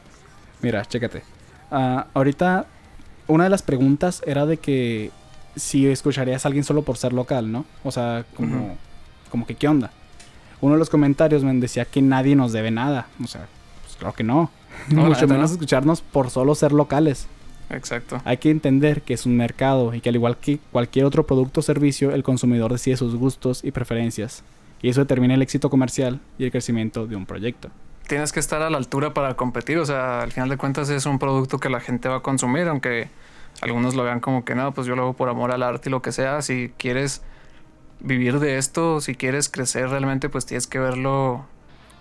[0.62, 1.23] Mira, chécate.
[1.71, 2.65] Ah, ahorita,
[3.27, 5.10] una de las preguntas era de que
[5.55, 7.65] si escucharías a alguien solo por ser local, ¿no?
[7.83, 8.77] O sea, como,
[9.29, 9.91] como que, ¿qué onda?
[10.61, 13.07] Uno de los comentarios me decía que nadie nos debe nada.
[13.23, 13.47] O sea,
[13.83, 14.51] pues claro que no.
[14.89, 15.55] No, Mucho menos no.
[15.55, 17.27] escucharnos por solo ser locales.
[17.69, 18.21] Exacto.
[18.25, 21.61] Hay que entender que es un mercado y que al igual que cualquier otro producto
[21.61, 24.43] o servicio, el consumidor decide sus gustos y preferencias.
[24.81, 27.69] Y eso determina el éxito comercial y el crecimiento de un proyecto.
[28.07, 31.05] Tienes que estar a la altura para competir, o sea, al final de cuentas es
[31.05, 33.07] un producto que la gente va a consumir, aunque
[33.62, 35.91] algunos lo vean como que no, pues yo lo hago por amor al arte y
[35.91, 36.41] lo que sea.
[36.41, 37.21] Si quieres
[38.00, 41.45] vivir de esto, si quieres crecer realmente, pues tienes que verlo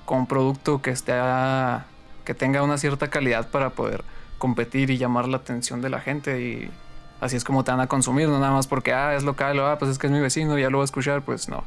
[0.06, 1.84] con un producto que esté a-
[2.24, 4.02] que tenga una cierta calidad para poder
[4.38, 6.70] competir y llamar la atención de la gente y
[7.20, 9.66] así es como te van a consumir, no nada más porque ah, es local o
[9.66, 11.64] ah, pues es que es mi vecino, ya lo voy a escuchar, pues no.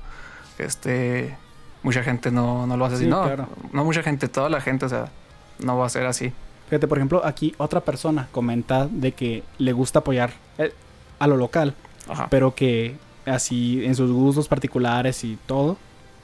[0.57, 1.35] Este
[1.83, 3.47] mucha gente no, no lo hace así, Sí, no, claro.
[3.71, 5.05] no mucha gente, toda la gente, o sea,
[5.59, 6.33] no va a ser así.
[6.69, 10.73] Fíjate, por ejemplo, aquí otra persona comenta de que le gusta apoyar eh,
[11.19, 11.75] a lo local,
[12.07, 12.27] Ajá.
[12.29, 12.95] pero que
[13.25, 15.77] así en sus gustos particulares y todo,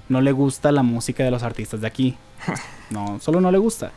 [0.08, 2.18] no le gusta la música de los artistas de aquí.
[2.90, 3.92] No, solo no le gusta.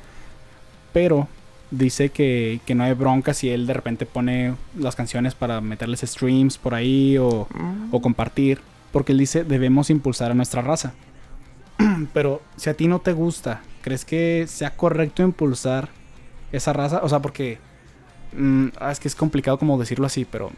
[0.93, 1.27] Pero
[1.71, 6.01] dice que, que no hay bronca si él de repente pone las canciones para meterles
[6.03, 8.61] streams por ahí o, Mm, o compartir,
[8.93, 10.93] porque él dice debemos impulsar a nuestra raza.
[12.13, 15.89] Pero si a ti no te gusta, ¿crees que sea correcto impulsar
[16.53, 17.01] esa raza?
[17.03, 17.59] O sea, porque
[18.37, 20.51] mm, ah, es que es complicado como decirlo así, pero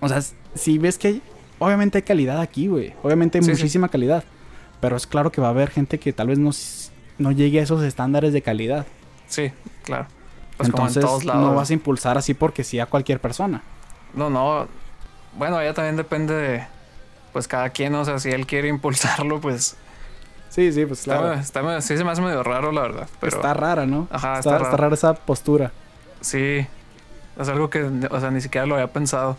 [0.00, 0.20] o sea,
[0.54, 1.22] si ves que hay,
[1.58, 3.56] obviamente hay calidad aquí, güey, obviamente hay Sí, sí.
[3.56, 4.24] muchísima calidad,
[4.80, 6.50] pero es claro que va a haber gente que tal vez no
[7.18, 8.86] no llegue a esos estándares de calidad.
[9.28, 9.52] Sí,
[9.84, 10.06] claro.
[10.56, 11.42] Pues Entonces como en todos lados.
[11.50, 13.62] no vas a impulsar así porque sí a cualquier persona.
[14.14, 14.66] No, no.
[15.36, 16.64] Bueno, ya también depende de
[17.32, 19.76] pues cada quien, o sea, si él quiere impulsarlo, pues
[20.52, 21.32] Sí, sí, pues está, claro.
[21.40, 23.08] está- sí se me hace medio raro, la verdad.
[23.20, 24.06] Pero está rara, ¿no?
[24.10, 25.72] Ajá, está, está rara esa postura.
[26.20, 26.66] sí,
[27.40, 29.38] es algo que, o sea, ni siquiera lo había pensado.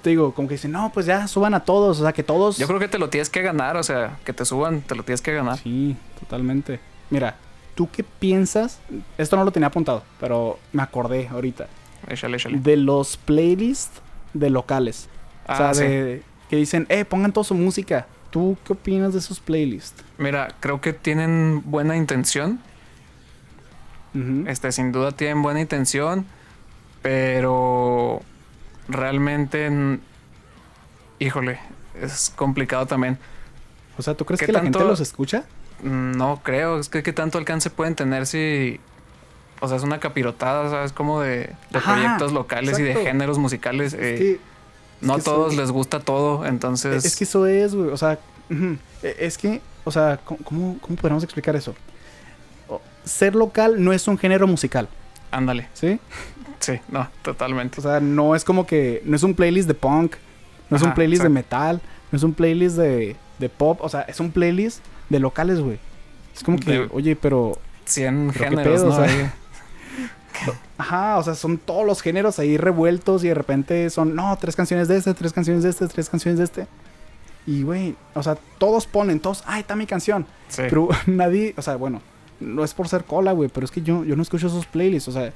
[0.00, 2.56] Te digo, como que dicen, no, pues ya suban a todos, o sea, que todos...
[2.56, 5.02] Yo creo que te lo tienes que ganar, o sea, que te suban, te lo
[5.02, 5.58] tienes que ganar.
[5.58, 6.80] Sí, totalmente.
[7.10, 7.36] Mira,
[7.74, 8.80] ¿tú qué piensas?
[9.18, 11.66] Esto no lo tenía apuntado, pero me acordé ahorita.
[12.08, 12.58] Échale, échale.
[12.60, 14.00] De los playlists
[14.32, 15.10] de locales.
[15.46, 15.82] o Ah, sea, sí.
[15.84, 18.06] de, que dicen, eh, pongan toda su música.
[18.34, 20.02] ¿Tú qué opinas de esos playlists?
[20.18, 22.58] Mira, creo que tienen buena intención.
[24.48, 26.26] Este, sin duda tienen buena intención,
[27.00, 28.22] pero
[28.88, 29.70] realmente,
[31.20, 31.60] híjole,
[32.00, 33.18] es complicado también.
[33.98, 35.44] O sea, ¿tú crees ¿qué que la gente los escucha?
[35.84, 38.80] No creo, es que qué tanto alcance pueden tener si.
[39.60, 40.92] O sea, es una capirotada, ¿sabes?
[40.92, 43.94] Como de, de Ajá, proyectos locales y de géneros musicales.
[43.94, 44.40] eh, es que,
[45.06, 47.04] no a todos soy- les gusta todo, entonces.
[47.04, 47.90] es que eso es, güey.
[47.90, 48.18] O sea.
[49.02, 51.74] E- es que, o sea, ¿cómo, cómo, podríamos explicar eso?
[53.04, 54.88] Ser local no es un género musical,
[55.30, 55.98] Ándale, ¿sí?
[56.60, 57.80] sí, no, totalmente.
[57.80, 59.02] O sea, no es como que.
[59.04, 60.14] No es un playlist de punk.
[60.70, 61.80] No es un playlist de metal.
[62.12, 63.80] No es un playlist de, de pop.
[63.82, 64.78] O sea, es un playlist
[65.10, 65.78] de locales, güey.
[66.34, 67.58] Es como que, De- oye, pero.
[67.84, 68.92] 100 Pero qué géneros, pedo, ¿no?
[68.94, 69.30] o sea, Ahí.
[70.78, 74.56] Ajá, o sea, son todos los géneros ahí revueltos y de repente son, no, tres
[74.56, 76.66] canciones de este, tres canciones de este, tres canciones de este.
[77.46, 80.26] Y, güey, o sea, todos ponen, todos, ay, está mi canción.
[80.48, 80.62] Sí.
[80.68, 82.00] Pero nadie, o sea, bueno,
[82.40, 85.08] no es por ser cola, güey, pero es que yo, yo no escucho esos playlists,
[85.08, 85.32] o sea,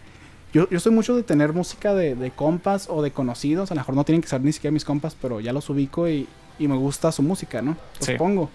[0.52, 3.80] yo, yo soy mucho de tener música de, de compas o de conocidos, a lo
[3.82, 6.26] mejor no tienen que ser ni siquiera mis compas, pero ya los ubico y,
[6.58, 7.76] y me gusta su música, ¿no?
[7.98, 8.14] Los Sí.
[8.16, 8.48] pongo.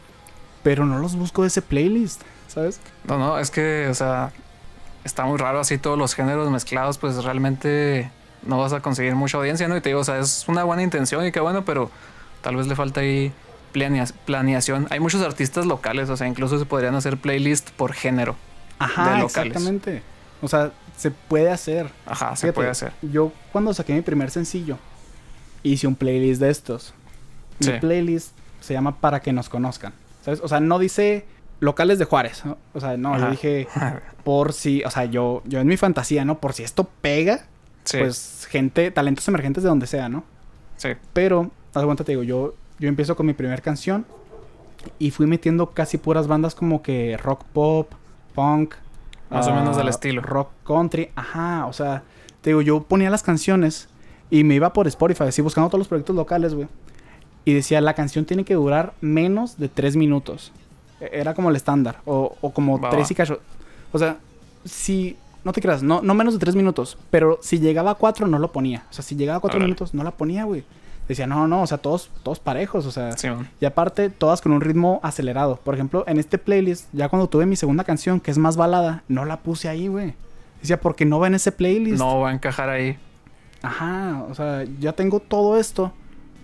[0.64, 2.80] Pero no los busco de ese playlist, ¿sabes?
[3.08, 4.32] No, no, es que, o sea,
[5.04, 8.10] está muy raro así todos los géneros mezclados, pues realmente
[8.46, 9.78] no vas a conseguir mucha audiencia, ¿no?
[9.78, 11.90] Y te digo, o sea, es una buena intención y qué bueno, pero
[12.42, 13.32] tal vez le falta ahí
[13.74, 14.88] planea- planeación.
[14.90, 18.36] Hay muchos artistas locales, o sea, incluso se podrían hacer playlists por género.
[18.80, 19.48] Ajá, De locales.
[19.48, 20.04] exactamente.
[20.42, 21.90] O sea, se puede hacer.
[22.06, 22.92] Ajá, se puede hacer.
[23.02, 24.78] Yo cuando saqué mi primer sencillo,
[25.64, 26.94] hice un playlist de estos.
[27.60, 27.72] Mi Sí.
[27.80, 29.94] playlist se llama Para que nos conozcan.
[30.26, 30.42] ¿Sabes?
[30.42, 31.26] O sea, no dice
[31.64, 32.46] locales de Juárez.
[32.46, 32.58] ¿no?
[32.74, 33.68] O sea, no, yo dije
[34.24, 36.40] por si, o sea, yo, yo en mi fantasía, ¿no?
[36.40, 37.46] Por si esto pega,
[37.84, 40.24] sí, pues gente, talentos emergentes de donde sea, ¿no?
[40.78, 44.06] sí, Pero, haz cuenta, te digo, yo, yo empiezo con mi primer canción
[45.00, 47.92] y fui metiendo casi puras bandas como que rock pop,
[48.36, 48.76] punk.
[49.30, 50.22] Más o menos del ah, estilo.
[50.22, 52.04] Rock country, ajá, o sea,
[52.42, 53.88] te digo, yo ponía las canciones
[54.30, 56.68] y me iba por Spotify, así buscando todos los proyectos locales, güey.
[57.46, 60.52] Y decía, la canción tiene que durar menos de tres minutos.
[61.12, 63.40] Era como el estándar, o, o como tres y cacho.
[63.92, 64.18] O sea,
[64.66, 68.28] si, no te creas, no, no menos de tres minutos, pero si llegaba a cuatro
[68.28, 68.86] no lo ponía.
[68.90, 70.64] O sea, si llegaba a cuatro minutos no la ponía, güey.
[71.08, 73.10] Decía, no, no, o sea, todos, todos parejos, o sea.
[73.60, 75.58] Y aparte, todas con un ritmo acelerado.
[75.58, 79.04] Por ejemplo, en este playlist, ya cuando tuve mi segunda canción, que es más balada,
[79.10, 80.14] no la puse ahí, güey.
[80.62, 82.00] Decía, porque no va en ese playlist.
[82.00, 82.98] No va a encajar ahí.
[83.62, 85.92] Ajá, o sea, ya tengo todo esto.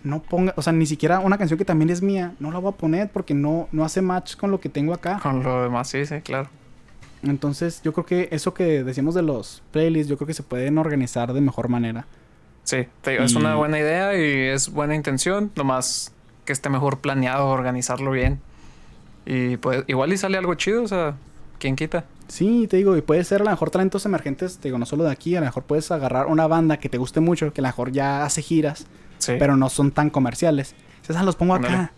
[0.04, 2.72] No ponga, o sea, ni siquiera una canción que también es mía, no la voy
[2.72, 5.20] a poner porque no, no hace match con lo que tengo acá.
[5.22, 6.50] Con lo demás, sí, sí, claro.
[7.22, 10.78] Entonces, yo creo que eso que decimos de los playlists, yo creo que se pueden
[10.78, 12.06] organizar de mejor manera.
[12.64, 16.14] Sí, te digo, es una buena idea y es buena intención, nomás
[16.46, 18.40] que esté mejor planeado, organizarlo bien.
[19.26, 21.16] Y pues igual y sale algo chido, o sea,
[21.58, 22.06] ¿quién quita?
[22.28, 25.04] Sí, te digo, y puede ser a lo mejor talentos emergentes, te digo, no solo
[25.04, 27.64] de aquí, a lo mejor puedes agarrar una banda que te guste mucho, que a
[27.64, 28.86] lo mejor ya hace giras,
[29.20, 29.34] Sí.
[29.38, 30.74] pero no son tan comerciales.
[31.02, 31.92] Dices, ah, los pongo acá.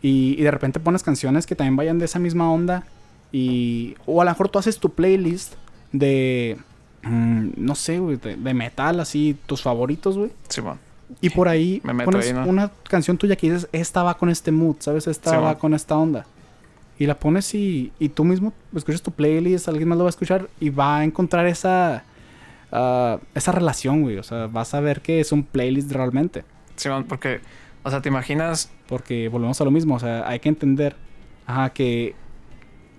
[0.00, 2.84] Y, y de repente pones canciones que también vayan de esa misma onda
[3.30, 5.54] Y, o a lo mejor tú haces tu playlist
[5.92, 6.58] de,
[7.02, 10.30] mm, no sé, güey, de, de metal, así, tus favoritos, güey.
[10.48, 10.78] Simón.
[11.20, 12.46] Y por ahí Me meto pones ahí, ¿no?
[12.46, 15.06] una canción tuya que dices, esta va con este mood, ¿sabes?
[15.06, 16.26] Esta Sí, va con esta onda.
[16.98, 20.10] Y la pones y, y tú mismo escuchas tu playlist, alguien más lo va a
[20.10, 22.04] escuchar y va a encontrar esa,
[22.72, 24.18] ah, esa relación, güey.
[24.18, 26.44] O sea, vas a ver que es un playlist realmente.
[26.76, 27.40] Simón, porque,
[27.82, 30.96] o sea, te imaginas, Porque volvemos a lo mismo, o sea, hay que entender
[31.46, 32.14] ajá, que,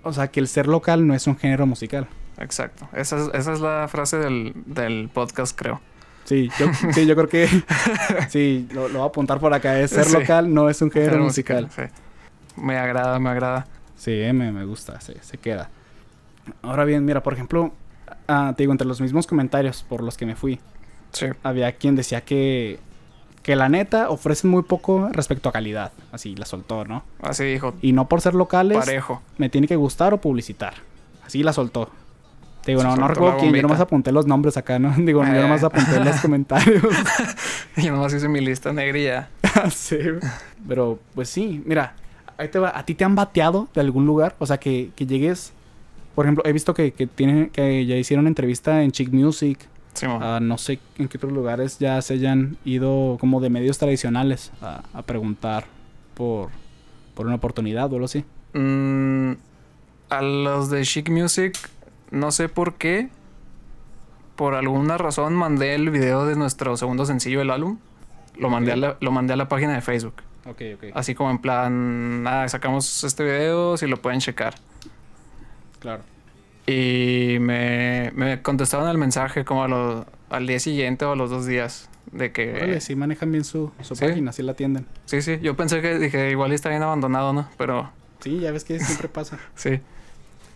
[0.02, 2.06] o sea, que el ser local no es un género musical.
[2.38, 5.80] exacto, esa es, esa es la frase del, del podcast, creo.
[6.24, 7.48] Sí, yo, sí, yo creo que
[8.28, 9.78] sí, lo, lo voy a apuntar por acá.
[9.80, 10.14] Es ser Sí.
[10.14, 11.68] local no es un género musical.
[11.70, 11.82] sí.
[12.56, 13.66] Me agrada, me agrada.
[13.96, 15.70] Sí, me, me gusta, se, se queda.
[16.62, 17.72] Ahora bien, mira, por ejemplo,
[18.28, 20.60] ah, te digo, entre los mismos comentarios por los que me fui,
[21.12, 22.80] Sí, había quien decía que,
[23.42, 25.92] que la neta ofrecen muy poco respecto a calidad.
[26.10, 27.04] Así la soltó, ¿no?
[27.22, 29.22] así dijo, Y no por ser locales, parejo.
[29.38, 30.74] me tiene que gustar o publicitar.
[31.24, 31.88] Así la soltó.
[32.64, 34.92] Te digo, Se no, no recuerdo quién, yo nomás apunté los nombres acá, ¿no?
[34.96, 35.40] Digo, yo Eh.
[35.42, 36.82] nomás apunté los comentarios.
[37.76, 39.28] Yo nomás hice mi lista negra y ya.
[39.70, 39.98] sí.
[40.66, 41.94] Pero, pues sí, mira,
[42.38, 42.72] ahí te va.
[42.76, 44.34] ¿A ti te han bateado de algún lugar?
[44.38, 45.52] O sea, que, que llegues.
[46.14, 49.58] Por ejemplo, he visto que, que, tienen, que ya hicieron entrevista en Chic Music.
[49.94, 50.22] Simón.
[50.22, 54.50] Ah, no sé en qué otros lugares ya se hayan ido como de medios tradicionales
[54.60, 55.66] a, a preguntar
[56.14, 56.50] por,
[57.14, 58.24] por una oportunidad o algo así.
[58.54, 59.32] Mm,
[60.10, 61.56] a los de Chic Music,
[62.10, 63.08] no sé por qué.
[64.36, 67.78] Por alguna razón mandé el video de nuestro segundo sencillo del álbum.
[68.36, 70.14] Lo mandé, a la, lo mandé a la página de Facebook.
[70.46, 70.84] Ok, ok.
[70.94, 74.54] Así como en plan, ah, sacamos este video, si lo pueden checar.
[75.84, 76.02] Claro.
[76.66, 81.28] Y me, me contestaron el mensaje como a lo- al día siguiente o a los
[81.28, 81.90] dos días.
[82.10, 82.54] De que...
[82.54, 84.06] Órale, sí manejan bien su, su Sí.
[84.06, 84.86] página, sí la atienden.
[85.04, 87.48] Sí, sí, yo pensé que dije, igual está bien abandonado, ¿no?
[87.58, 89.38] Pero Sí, ya ves que siempre pasa.
[89.54, 89.80] sí.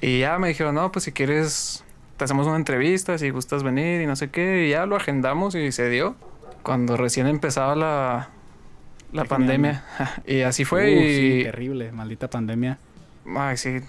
[0.00, 1.84] Y ya me dijeron, no, pues si quieres,
[2.16, 4.66] te hacemos una entrevista, si gustas venir y no sé qué.
[4.66, 6.16] Y ya lo agendamos y se dio.
[6.62, 8.30] Cuando recién empezaba la,
[9.12, 9.84] la pandemia.
[10.26, 10.84] y así fue.
[10.96, 12.78] Uh, y, sí, terrible, maldita pandemia.
[13.36, 13.80] ay, sí.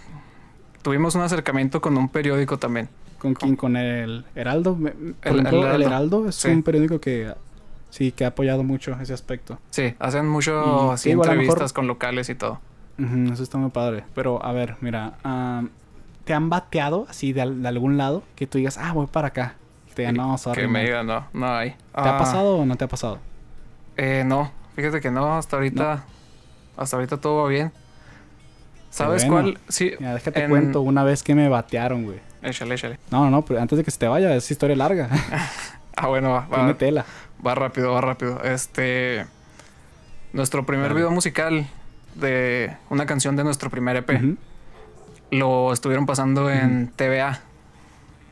[0.81, 2.89] Tuvimos un acercamiento con un periódico también.
[3.17, 3.55] ¿Con quién?
[3.55, 4.75] ¿Con el Heraldo?
[4.75, 6.27] Por El- ejemplo, el el Heraldo.
[6.29, 6.49] Es Sí.
[6.49, 7.33] un periódico que
[7.89, 9.59] sí, que ha apoyado mucho ese aspecto.
[9.71, 12.59] Sí, hacen mucho así entrevistas mejor- con locales y todo.
[13.31, 14.03] Eso está muy padre.
[14.13, 15.63] Pero, a ver, mira, ah,
[16.25, 19.27] ¿te han bateado así de, al- de algún lado que tú digas, ah, voy para
[19.29, 19.55] acá?
[19.95, 20.61] Te digan, no, sorry.
[20.61, 20.85] que me man"?
[20.85, 21.71] digan, no, no hay.
[21.71, 23.19] ¿Te Ah, ha pasado o no te ha pasado?
[23.97, 26.03] Eh, no, fíjate que no, hasta ahorita,
[26.77, 27.71] hasta ahorita todo va bien.
[28.89, 29.51] ¿Sabes bueno.
[29.53, 29.59] cuál?
[29.69, 32.19] Sí, Mira, déjate en- cuento una vez que me batearon, güey.
[32.41, 32.97] échale, échale.
[33.11, 35.09] No, no, no, pero antes de que se te vaya, es historia larga.
[36.01, 37.05] Ah, bueno, va, Tiene va, tela.
[37.45, 38.41] va rápido, va rápido.
[38.45, 39.25] Este,
[40.31, 41.67] nuestro primer video musical
[42.15, 44.37] de una canción de nuestro primer EP
[45.31, 47.41] lo estuvieron pasando en TVA.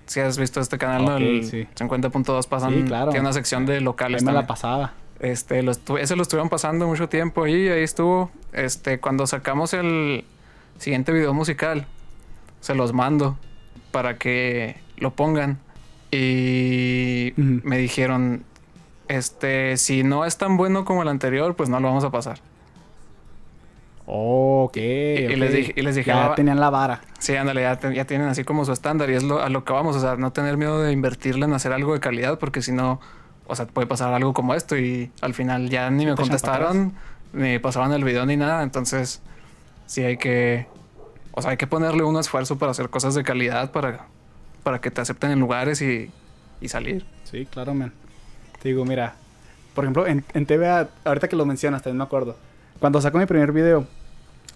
[0.06, 1.16] Si has visto este canal, ¿no?
[1.16, 1.68] Ok, El sí.
[1.76, 3.12] 50.2 pasan, Sí, claro.
[3.12, 4.94] tiene una sección de Ahí locales me la pasaba.
[5.20, 8.32] Este, lo ese lo estuvieron pasando mucho tiempo y ahí estuvo.
[8.54, 10.24] Este, cuando sacamos el
[10.78, 11.86] siguiente video musical,
[12.62, 13.38] se los mando
[13.92, 15.60] para que lo pongan.
[16.12, 18.44] Y me dijeron,
[19.08, 22.40] este, si no es tan bueno como el anterior, pues no lo vamos a pasar.
[24.10, 24.78] ok.
[24.78, 27.02] y les dije- y les dije, Ya "Ah, tenían la vara.
[27.20, 29.66] Sí, ándale, ya, te- ya tienen así como su estándar y es lo, a lo
[29.66, 32.62] que vamos, o sea, no tener miedo de invertirle en hacer algo de calidad porque
[32.62, 33.02] si no,
[33.48, 36.94] o sea, puede pasar algo como esto y al final ya ni me contestaron,
[37.34, 39.22] ni pasaban el video ni nada, entonces
[39.88, 40.68] sí hay que,
[41.32, 44.06] o sea, hay que ponerle un esfuerzo para hacer cosas de calidad para,
[44.64, 46.12] para que te acepten en lugares y,
[46.62, 47.06] y salir.
[47.24, 47.92] Sí, claro, man.
[48.62, 49.16] Te digo, mira,
[49.74, 52.38] por ejemplo, en, en TVA, ahorita que lo mencionas, también me acuerdo.
[52.80, 53.88] Cuando saco mi primer video,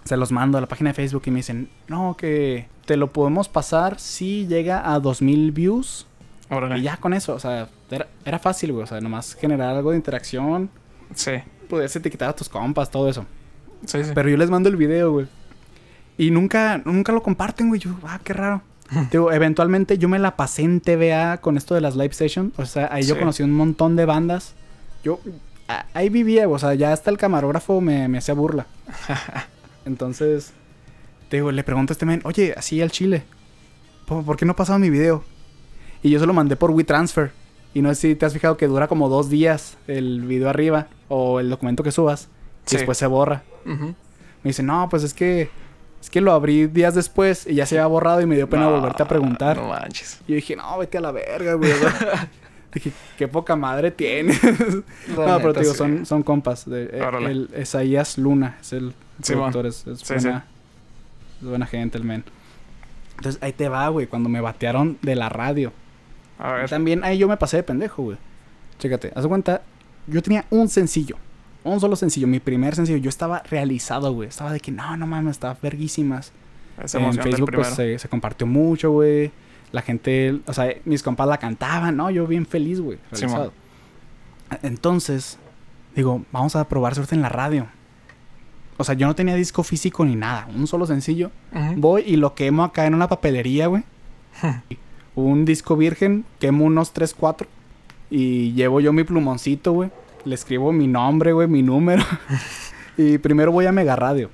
[0.04, 3.12] se los mando a la página de Facebook y me dicen, no, que te lo
[3.12, 6.06] podemos pasar si llega a 2000 views.
[6.50, 6.78] Órale.
[6.78, 8.84] Y ya con eso, o sea, era, era fácil, güey.
[8.84, 10.70] O sea, nomás generar algo de interacción,
[11.14, 11.32] Sí,
[11.68, 13.24] puedes etiquetar a tus compas, todo eso.
[13.86, 14.10] Sí, sí.
[14.14, 15.26] Pero yo les mando el video, güey.
[16.18, 17.80] Y nunca, nunca lo comparten, güey.
[17.80, 18.62] Yo, ah, qué raro.
[19.10, 22.52] Digo, eventualmente yo me la pasé en TVA con esto de las live sessions.
[22.58, 24.54] O sea, ahí yo conocí un montón de bandas.
[25.02, 25.18] Yo
[25.68, 28.66] a- ahí vivía, o sea, ya hasta el camarógrafo me, me hacía burla.
[29.84, 30.52] Entonces,
[31.28, 33.24] te digo, le pregunto a este men, oye, así al chile,
[34.06, 35.24] ¿por, por qué no pasaba mi video?
[36.02, 37.30] Y yo se lo mandé por WeTransfer.
[37.74, 40.88] Y no sé si te has fijado que dura como dos días el video arriba
[41.08, 42.28] o el documento que subas.
[42.66, 42.76] Y Sí.
[42.76, 43.42] después se borra.
[43.64, 43.94] Me
[44.42, 45.50] dice, no, pues es que
[46.00, 48.64] es que lo abrí días después y ya se había borrado y me dio pena
[48.64, 49.56] No, volverte a preguntar.
[49.56, 50.20] No manches.
[50.26, 51.70] Y yo dije, no, vete a la verga, güey.
[52.74, 54.42] dije, qué poca madre tienes.
[55.16, 55.78] no, pero te digo, sí.
[55.78, 56.68] son, son compas.
[56.68, 59.52] De, eh, el Isaías Luna es el Simón.
[59.52, 60.44] productor, es, es Sí, buena,
[61.40, 62.24] es buena gente el men.
[63.18, 65.72] Entonces ahí te va, güey, cuando me batearon de la radio.
[66.40, 66.70] A Y ver.
[66.70, 68.16] También ahí yo me pasé de pendejo, güey.
[68.80, 69.62] Chécate, haz cuenta,
[70.08, 71.16] yo tenía un sencillo.
[71.64, 72.98] Un solo sencillo, mi primer sencillo.
[72.98, 74.28] Yo estaba realizado, güey.
[74.28, 76.32] Estaba de que no, no mames, estaba verguísimas.
[76.82, 79.30] Esa en Facebook pues se, se compartió mucho, güey.
[79.70, 82.10] La gente, o sea, mis compas la cantaban, ¿no?
[82.10, 82.98] Yo bien feliz, güey.
[83.10, 83.52] realizado.
[84.62, 85.38] Entonces,
[85.94, 87.66] digo, vamos a probar suerte en la radio.
[88.76, 90.48] O sea, yo no tenía disco físico ni nada.
[90.54, 91.30] Un solo sencillo.
[91.76, 93.84] Voy y lo quemo acá en una papelería, güey.
[95.14, 97.48] un disco virgen, quemo unos 3, 4.
[98.10, 99.90] Y llevo yo mi plumoncito, güey.
[100.24, 102.04] Le escribo mi nombre, güey, mi número.
[102.96, 104.30] y primero voy a Mega Radio.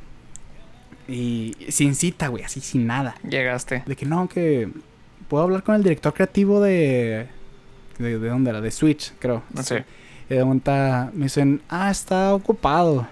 [1.08, 3.14] Y sin cita, güey, así sin nada.
[3.26, 3.82] Llegaste.
[3.86, 4.68] De que no, que
[5.28, 7.28] puedo hablar con el director creativo de.
[7.98, 8.60] ¿De, de dónde era?
[8.60, 9.42] De Switch, creo.
[9.54, 9.84] No sé.
[10.28, 13.06] Y de me dicen, ah, está ocupado.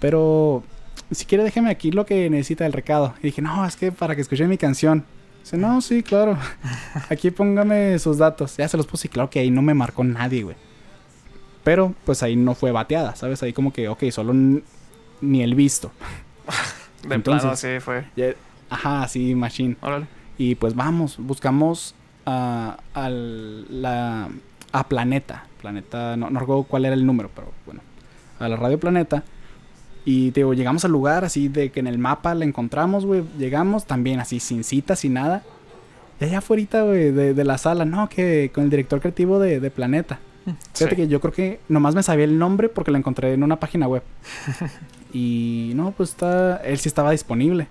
[0.00, 0.62] Pero
[1.10, 3.14] si quiere déjeme aquí lo que necesita el recado.
[3.20, 5.04] Y dije, no, es que para que escuche mi canción.
[5.42, 6.38] Dice, no, sí, claro.
[7.10, 8.56] Aquí póngame sus datos.
[8.56, 10.56] Ya se los puse y claro que ahí no me marcó nadie, güey.
[11.64, 13.42] Pero pues ahí no fue bateada, ¿sabes?
[13.42, 14.32] Ahí como que, ok, solo
[15.20, 15.90] ni el visto.
[17.08, 18.04] De Entonces- plano así fue.
[18.16, 18.34] Ya-
[18.70, 19.76] Ajá, sí, machine.
[19.80, 20.06] Órale.
[20.38, 21.94] Y pues vamos, buscamos
[22.26, 24.28] a, la,
[24.72, 25.44] a Planeta.
[25.60, 27.80] Planeta, no, no recuerdo cuál era el número, pero bueno.
[28.38, 29.22] A la Radio Planeta.
[30.04, 33.22] Y te digo, llegamos al lugar así de que en el mapa la encontramos, güey.
[33.38, 35.42] Llegamos también así sin cita, sin nada.
[36.20, 39.60] Y allá afuera, güey, de, de la sala, no, que con el director creativo de,
[39.60, 40.18] de Planeta.
[40.44, 40.96] Fíjate Sí.
[40.96, 43.86] que yo creo que nomás me sabía el nombre porque lo encontré en una página
[43.88, 44.02] web.
[45.12, 47.68] y no, pues está, él sí estaba disponible.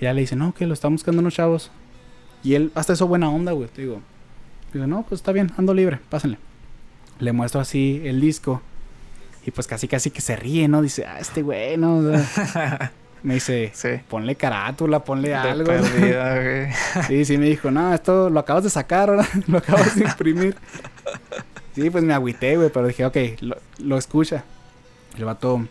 [0.00, 1.70] Y ya le dice, no, que lo están buscando unos chavos.
[2.42, 4.00] Y él, hasta eso buena onda, güey, te digo.
[4.72, 6.38] Digo, no, pues está bien, ando libre, pásenle.
[7.18, 8.62] Le muestro así el disco.
[9.44, 10.82] Y pues casi casi que se ríe, ¿no?
[10.82, 11.96] Dice, ah, este güey, ¿no?
[11.98, 13.88] O sea, me dice, Sí.
[14.08, 15.66] ponle carátula, ponle De algo.
[15.66, 16.68] perdida, güey.
[17.06, 20.56] Sí, sí, me dijo, no, esto lo acabas de sacar, ahora lo acabas de imprimir.
[21.80, 24.44] Sí, pues me agüité, güey, pero dije, ok, lo, lo escucha.
[25.16, 25.66] El vato,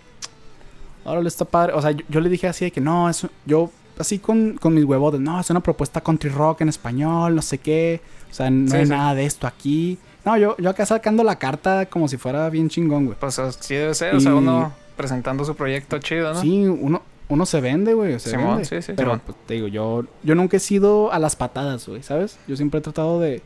[1.06, 1.74] órale, está padre.
[1.74, 4.74] O sea, yo, yo le dije así de que no, es, yo así con, con
[4.74, 8.02] mis huevos, de, no, es una propuesta country rock en español, no sé qué.
[8.30, 8.92] O sea, no Sí, hay sí.
[8.92, 9.98] nada de esto aquí.
[10.26, 13.18] No, yo, yo acá sacando la carta como si fuera bien chingón, güey.
[13.20, 14.16] Pues así debe ser.
[14.16, 16.42] O sea, Y- uno presentando su proyecto chido, ¿no?
[16.42, 18.20] Sí, uno, uno se vende, güey.
[18.20, 18.66] Se Simón, vende.
[18.66, 19.22] sí, sí, Pero Simón.
[19.26, 22.38] pues, te digo, yo, yo nunca he sido a las patadas, güey, ¿sabes?
[22.48, 23.42] Yo siempre he tratado de,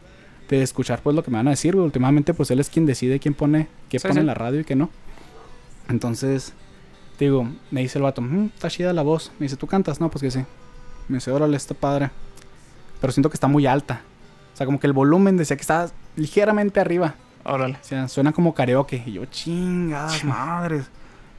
[0.57, 1.85] de escuchar pues lo que me van a decir, güey.
[1.85, 4.19] Últimamente, pues él es quien decide quién pone, qué Sí, pone sí.
[4.21, 4.89] en la radio y qué no.
[5.89, 6.53] Entonces,
[7.19, 9.31] digo, me dice el vato, "Mm, está chida la voz.
[9.39, 9.99] Me dice, ¿tú cantas?
[9.99, 10.43] No, pues que sí.
[11.07, 12.11] Me dice, órale, está padre.
[13.01, 14.01] Pero siento que está muy alta.
[14.53, 17.15] O sea, como que el volumen decía que estaba ligeramente arriba.
[17.43, 17.75] Órale.
[17.81, 19.03] O sea, suena como karaoke.
[19.05, 20.85] Y yo, chingadas madres.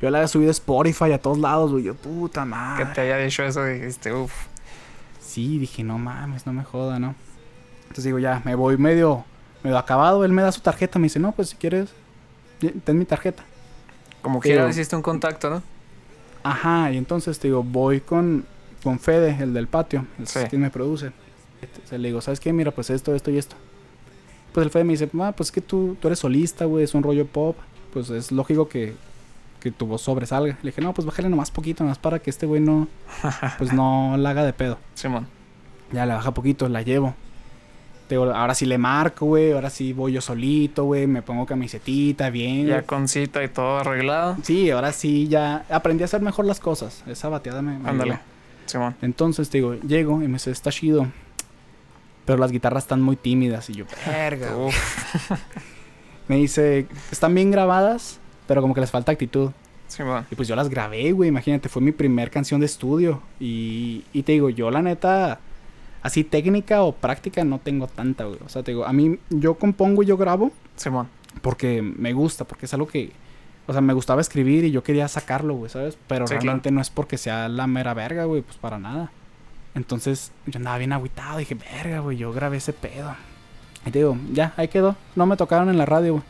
[0.02, 1.84] Yo la había subido a Spotify a todos lados, güey.
[1.84, 2.86] Yo, puta Que madre.
[2.94, 4.32] te haya dicho eso, dijiste, uff.
[5.20, 7.14] Sí, dije, no mames, no me joda, ¿no?
[7.94, 9.24] Entonces digo, ya, me voy medio,
[9.62, 10.24] medio acabado.
[10.24, 10.98] Él me da su tarjeta.
[10.98, 11.90] Me dice, no, pues si quieres,
[12.82, 13.44] ten mi tarjeta.
[14.20, 15.62] Como Pero- quiera hiciste un contacto, ¿no?
[16.42, 18.44] Ajá, y entonces te digo, voy con,
[18.82, 20.40] con Fede, el del patio, el Sí.
[20.50, 21.12] quien me produce.
[21.62, 22.52] Entonces, le digo, ¿sabes qué?
[22.52, 23.54] Mira, pues esto, esto y esto.
[24.52, 26.94] Pues el Fede me dice, ah, pues es que tú, tú eres solista, güey, es
[26.94, 27.56] un rollo pop.
[27.92, 28.94] Pues es lógico que,
[29.60, 30.58] que tu voz sobresalga.
[30.62, 32.88] Le dije, no, pues bájale nomás poquito, nomás para que este güey no,
[33.56, 34.78] pues no la haga de pedo.
[34.94, 35.28] Simón.
[35.92, 37.14] Ya le baja poquito, la llevo.
[38.08, 41.46] Te digo, ahora sí le marco, güey, ahora sí voy yo solito, güey, me pongo
[41.46, 42.66] camisetita, bien.
[42.66, 44.36] Ya con cita y todo arreglado.
[44.42, 47.02] Sí, ahora sí ya aprendí a hacer mejor las cosas.
[47.06, 48.18] Esa bateada me, me Ándale.
[48.66, 48.94] Simón.
[49.00, 51.06] Entonces, te digo, llego y me dice, está chido.
[52.26, 53.68] Pero las guitarras están muy tímidas.
[53.70, 54.52] Y yo, verga.
[54.52, 54.68] güey".
[54.68, 55.30] Uf.
[56.28, 59.50] Me dice, están bien grabadas, pero como que les falta actitud.
[59.88, 60.26] Simón.
[60.30, 61.28] Y pues yo las grabé, güey.
[61.28, 63.20] Imagínate, fue mi primer canción de estudio.
[63.38, 65.40] Y, y te digo, yo la neta,
[66.04, 68.38] así técnica o práctica no tengo tanta, güey.
[68.46, 71.08] O sea, te digo, a mí yo compongo y yo grabo Simón.
[71.42, 73.10] porque me gusta, porque es algo que,
[73.66, 75.98] o sea, me gustaba escribir y yo quería sacarlo, güey, ¿sabes?
[76.06, 76.42] Pero Sí, claro.
[76.44, 79.10] realmente no es porque sea la mera verga, güey, pues para nada.
[79.74, 83.16] Entonces yo andaba bien agüitado, dije, verga, güey, yo grabé ese pedo.
[83.84, 84.94] Y te digo, ya, ahí quedó.
[85.16, 86.24] No me tocaron en la radio, güey.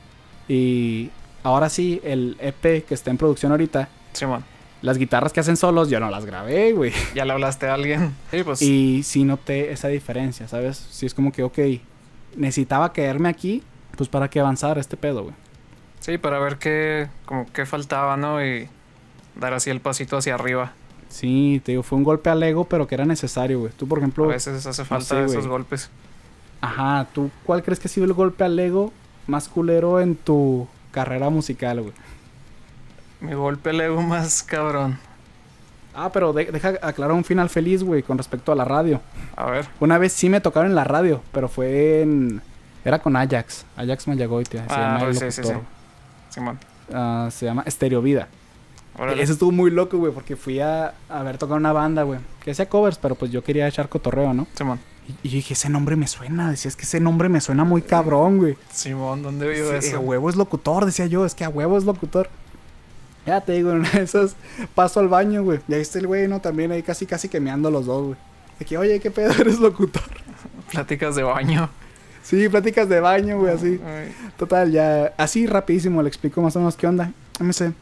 [0.48, 1.10] Y
[1.42, 4.44] ahora sí, el EP que está en producción ahorita, Simón.
[4.84, 6.92] Las guitarras que hacen solos, yo no las grabé, güey.
[7.14, 8.14] Ya le hablaste a alguien.
[8.30, 8.60] Sí, pues.
[8.62, 10.76] Y sí noté esa diferencia, ¿sabes?
[10.76, 11.58] Sí es como que, ok,
[12.36, 13.62] necesitaba quedarme aquí,
[13.96, 15.34] pues para que avanzara este pedo, güey.
[16.00, 18.44] Sí, para ver qué, como qué faltaba, ¿no?
[18.44, 18.68] Y
[19.40, 20.72] dar así el pasito hacia arriba.
[21.08, 23.72] Sí, te digo, fue un golpe al ego, pero que era necesario, güey.
[23.72, 25.88] Tú, por A ejemplo, veces hace falta sé, esos golpes.
[26.60, 28.92] ajá, ¿tú cuál crees que ha sido el golpe al ego
[29.26, 31.94] más culero en tu carrera musical, güey?
[33.24, 34.98] Mi golpe al ego más cabrón.
[35.94, 39.00] Ah, pero de- deja aclarar un final feliz, güey, con respecto a la radio.
[39.36, 39.66] A ver.
[39.80, 42.42] Una vez sí me tocaron en la radio, pero fue en...
[42.84, 45.52] Era con Ajax, Ajax Mayagoitia, se Ah, llama el sí, sí, sí.
[46.30, 46.58] Simón.
[46.92, 48.28] Ah, se llama Estereo Vida.
[48.98, 49.22] Órale.
[49.22, 52.50] Eso estuvo muy loco, güey, porque fui a, a ver tocar una banda, güey, que
[52.50, 54.46] hacía covers, pero pues yo quería echar cotorreo, ¿no?
[54.54, 54.78] Simón.
[55.08, 57.64] Y, y yo dije, ese nombre me suena, decía, es que ese nombre me suena
[57.64, 58.56] muy cabrón, güey.
[58.70, 59.96] Simón, ¿dónde vio Sí, eso?
[59.96, 62.28] a huevo es locutor, decía yo, es que a huevo es locutor.
[63.26, 64.36] Ya te digo, en una de esas
[64.74, 65.60] paso al baño, güey.
[65.68, 66.40] Y ahí está el güey, ¿no?
[66.40, 68.16] También ahí casi, casi quemeando los dos, güey.
[68.58, 70.02] De que, oye, ¿qué pedo eres locutor?
[70.70, 71.68] Pláticas de baño.
[72.22, 73.80] Sí, pláticas de baño, güey, así.
[73.84, 77.12] Ay, Total, ya, así rapidísimo le explico más o menos qué onda.
[77.38, 77.72] Me dice,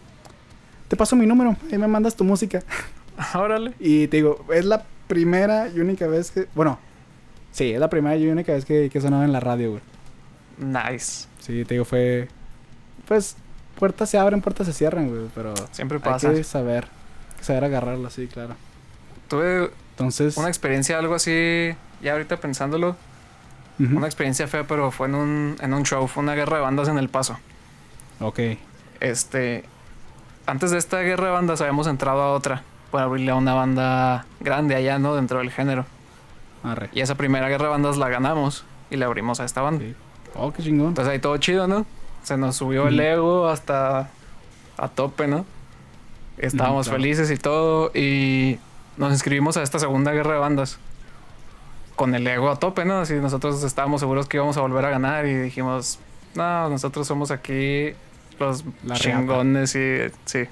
[0.88, 2.62] te paso mi número, ahí me mandas tu música.
[3.34, 3.72] Órale.
[3.78, 6.78] Y te digo, es la primera y única vez que, bueno,
[7.52, 9.82] sí, es la primera y única vez que, que sonaba en la radio, güey.
[10.58, 11.28] Nice.
[11.38, 12.28] Sí, te digo, fue,
[13.06, 13.36] pues,
[13.82, 16.32] puertas se abren, puertas se cierran, güey, pero Siempre hay pasa.
[16.32, 16.84] que saber,
[17.32, 18.54] hay que saber agarrarlo, sí, claro.
[19.26, 22.94] Tuve Entonces, una experiencia algo así, ya ahorita pensándolo,
[23.80, 26.86] una experiencia fea, pero fue en un, en un show, fue una guerra de bandas
[26.86, 27.40] en El Paso.
[28.20, 28.38] ok,
[29.00, 29.64] Este,
[30.46, 32.62] antes de esta guerra de bandas habíamos entrado a otra
[32.92, 35.16] para abrirle a una banda grande allá, ¿no?
[35.16, 35.86] Dentro del género.
[36.62, 36.88] arre.
[36.92, 39.84] Y esa primera guerra de bandas la ganamos y le abrimos a esta banda.
[39.84, 39.96] Sí.
[40.36, 40.90] Oh, qué chingón.
[40.90, 41.84] Entonces ahí todo chido, ¿no?
[42.22, 44.10] Se nos subió el ego hasta
[44.76, 45.44] a tope, ¿no?
[46.38, 47.00] Estábamos claro.
[47.00, 48.58] felices y todo y
[48.96, 50.78] nos inscribimos a esta segunda guerra de bandas.
[51.96, 53.00] Con el ego a tope, ¿no?
[53.00, 55.98] Así nosotros estábamos seguros que íbamos a volver a ganar y dijimos,
[56.34, 57.92] no, nosotros somos aquí
[58.38, 60.44] los La chingones y sí.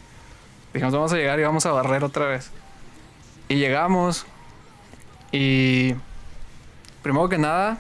[0.73, 2.51] Dijimos, vamos a llegar y vamos a barrer otra vez.
[3.49, 4.27] Y llegamos
[5.33, 5.95] y
[7.03, 7.79] primero que nada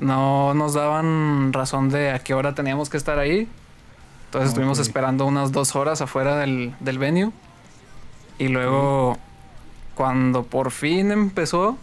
[0.00, 3.48] no nos daban razón de a qué hora teníamos que estar ahí.
[4.26, 7.30] Entonces estuvimos esperando unas dos horas afuera del, del venue.
[8.38, 9.18] Y luego,
[9.94, 11.76] cuando por fin empezó,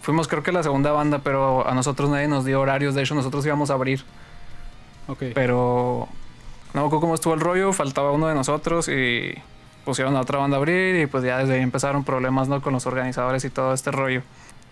[0.00, 2.94] fuimos creo que la segunda banda, pero a nosotros nadie nos dio horarios.
[2.94, 4.04] De hecho, nosotros íbamos a abrir.
[5.08, 5.24] Ok.
[5.34, 6.08] Pero
[6.74, 9.34] no cómo estuvo el rollo, faltaba uno de nosotros y
[9.84, 12.62] pusieron a otra banda a abrir y pues ya desde ahí empezaron problemas ¿no?
[12.62, 14.22] con los organizadores y todo este rollo.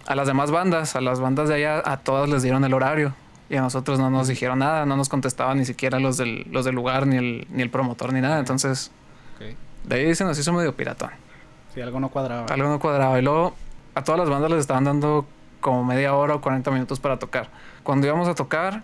[0.07, 3.15] A las demás bandas, a las bandas de allá, a todas les dieron el horario
[3.49, 6.65] y a nosotros no nos dijeron nada, no nos contestaban ni siquiera los del, los
[6.65, 8.39] del lugar, ni el, ni el promotor, ni nada.
[8.39, 8.91] Entonces,
[9.85, 11.11] de ahí se nos hizo medio piratón.
[11.75, 12.47] Sí, algo no cuadraba.
[12.51, 13.19] Algo no cuadraba.
[13.19, 13.55] Y luego
[13.95, 15.27] a todas las bandas les estaban dando
[15.61, 17.49] como media hora o 40 minutos para tocar.
[17.83, 18.83] Cuando íbamos a tocar,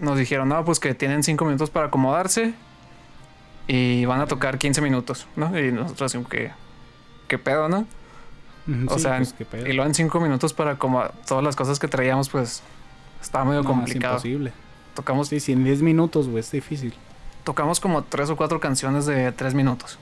[0.00, 2.54] nos dijeron, no, pues que tienen 5 minutos para acomodarse
[3.66, 5.56] y van a tocar 15 minutos, ¿no?
[5.58, 6.50] Y nosotros así que,
[7.28, 7.86] ¿qué pedo, no?
[8.88, 9.34] O sea, pues.
[9.66, 12.62] Y luego en 5 minutos para como todas las cosas que traíamos, pues
[13.20, 14.14] estaba medio No, es complicado.
[14.14, 14.52] imposible.
[14.94, 16.94] Tocamos, Sí, sí, en 10 minutos, güey, es difícil.
[17.44, 19.98] tocamos como 3 o 4 canciones de 3 minutos.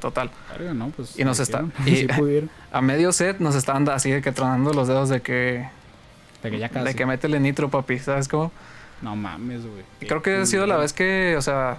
[0.00, 0.30] Total.
[0.74, 1.18] No, pues.
[1.18, 2.06] Y nos está- y- sí.
[2.72, 5.68] A medio set nos estaban así de que tronando los dedos de que...
[6.42, 6.86] De que ya casi.
[6.86, 8.50] De que métele nitro, papi, ¿sabes cómo?
[9.02, 9.84] No mames, güey.
[10.00, 11.78] Creo que ha sido la vez que, o sea,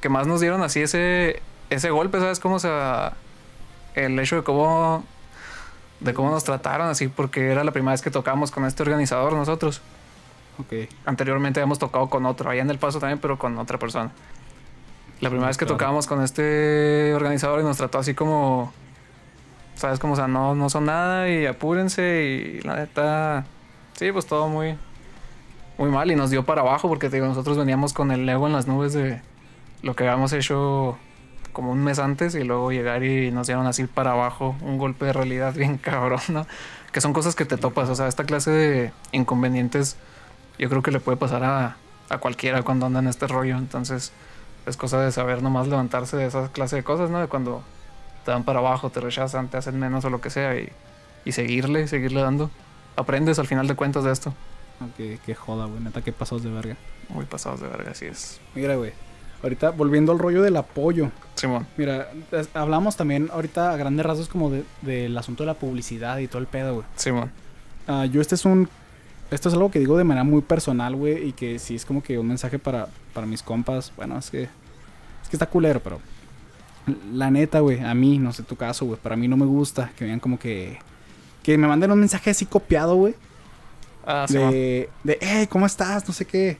[0.00, 2.56] que más nos dieron así ese, ese golpe, ¿sabes cómo?
[2.56, 3.14] O sea,
[3.94, 5.04] el hecho de cómo,
[6.02, 9.32] de cómo nos trataron así, porque era la primera vez que tocamos con este organizador
[9.34, 9.80] nosotros.
[10.58, 10.88] Ok.
[11.06, 14.10] Anteriormente habíamos tocado con otro, allá en El Paso también, pero con otra persona.
[15.20, 15.76] La primera vez que Claro.
[15.76, 18.72] tocábamos con este organizador y nos trató así como,
[19.76, 19.98] ¿sabes?
[19.98, 23.44] Como, o sea, no, no son nada y apúrense y la neta,
[23.94, 24.76] sí, pues todo muy,
[25.78, 28.46] muy mal y nos dio para abajo porque te digo, nosotros veníamos con el ego
[28.48, 29.20] en las nubes de
[29.82, 30.98] lo que habíamos hecho
[31.52, 35.06] como un mes antes y luego llegar y nos dieron así para abajo un golpe
[35.06, 36.46] de realidad bien cabrón, ¿no?
[36.92, 39.96] Que son cosas que te topas, o sea, esta clase de inconvenientes
[40.58, 41.76] yo creo que le puede pasar a,
[42.08, 44.12] a cualquiera cuando anda en este rollo, entonces
[44.66, 47.20] es cosa de saber nomás levantarse de esa clase de cosas, ¿no?
[47.20, 47.62] De cuando
[48.24, 50.70] te dan para abajo, te rechazan, te hacen menos o lo que sea y,
[51.24, 52.50] y seguirle, seguirle dando.
[52.96, 54.34] Aprendes al final de cuentas de esto.
[54.80, 55.80] Ok, qué joda, güey.
[55.82, 56.76] Neta, qué pasados de verga.
[57.08, 58.40] Muy pasados de verga, así es.
[58.54, 58.92] Mira, güey.
[59.42, 61.10] Ahorita, volviendo al rollo del apoyo.
[61.34, 65.54] Simón, Mira, es- hablamos también ahorita a grandes rasgos como de- del asunto de la
[65.54, 66.86] publicidad y todo el pedo, güey.
[66.96, 67.30] Simón.
[67.88, 68.68] Ah, yo este es un...
[69.32, 72.02] Esto es algo que digo de manera muy personal, güey, y que sí es como
[72.02, 73.92] que un mensaje para, para mis compas.
[73.96, 74.42] Bueno, es que...
[74.42, 76.00] Es que está culero, pero...
[77.12, 79.90] La neta, güey, a mí, no sé tu caso, güey, para mí no me gusta
[79.96, 80.78] que vean como que...
[81.42, 83.14] Que me manden un mensaje así copiado, güey.
[84.06, 86.06] Ah, de, de, hey, ¿cómo estás?
[86.08, 86.58] No sé qué.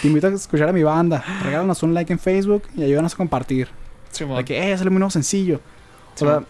[0.00, 1.24] Te invito a escuchar a mi banda.
[1.42, 3.68] Regálanos un like en Facebook y ayúdanos a compartir.
[4.10, 4.36] Simón.
[4.36, 5.60] De que, hey, sale muy nuevo sencillo.
[6.14, 6.42] O sea,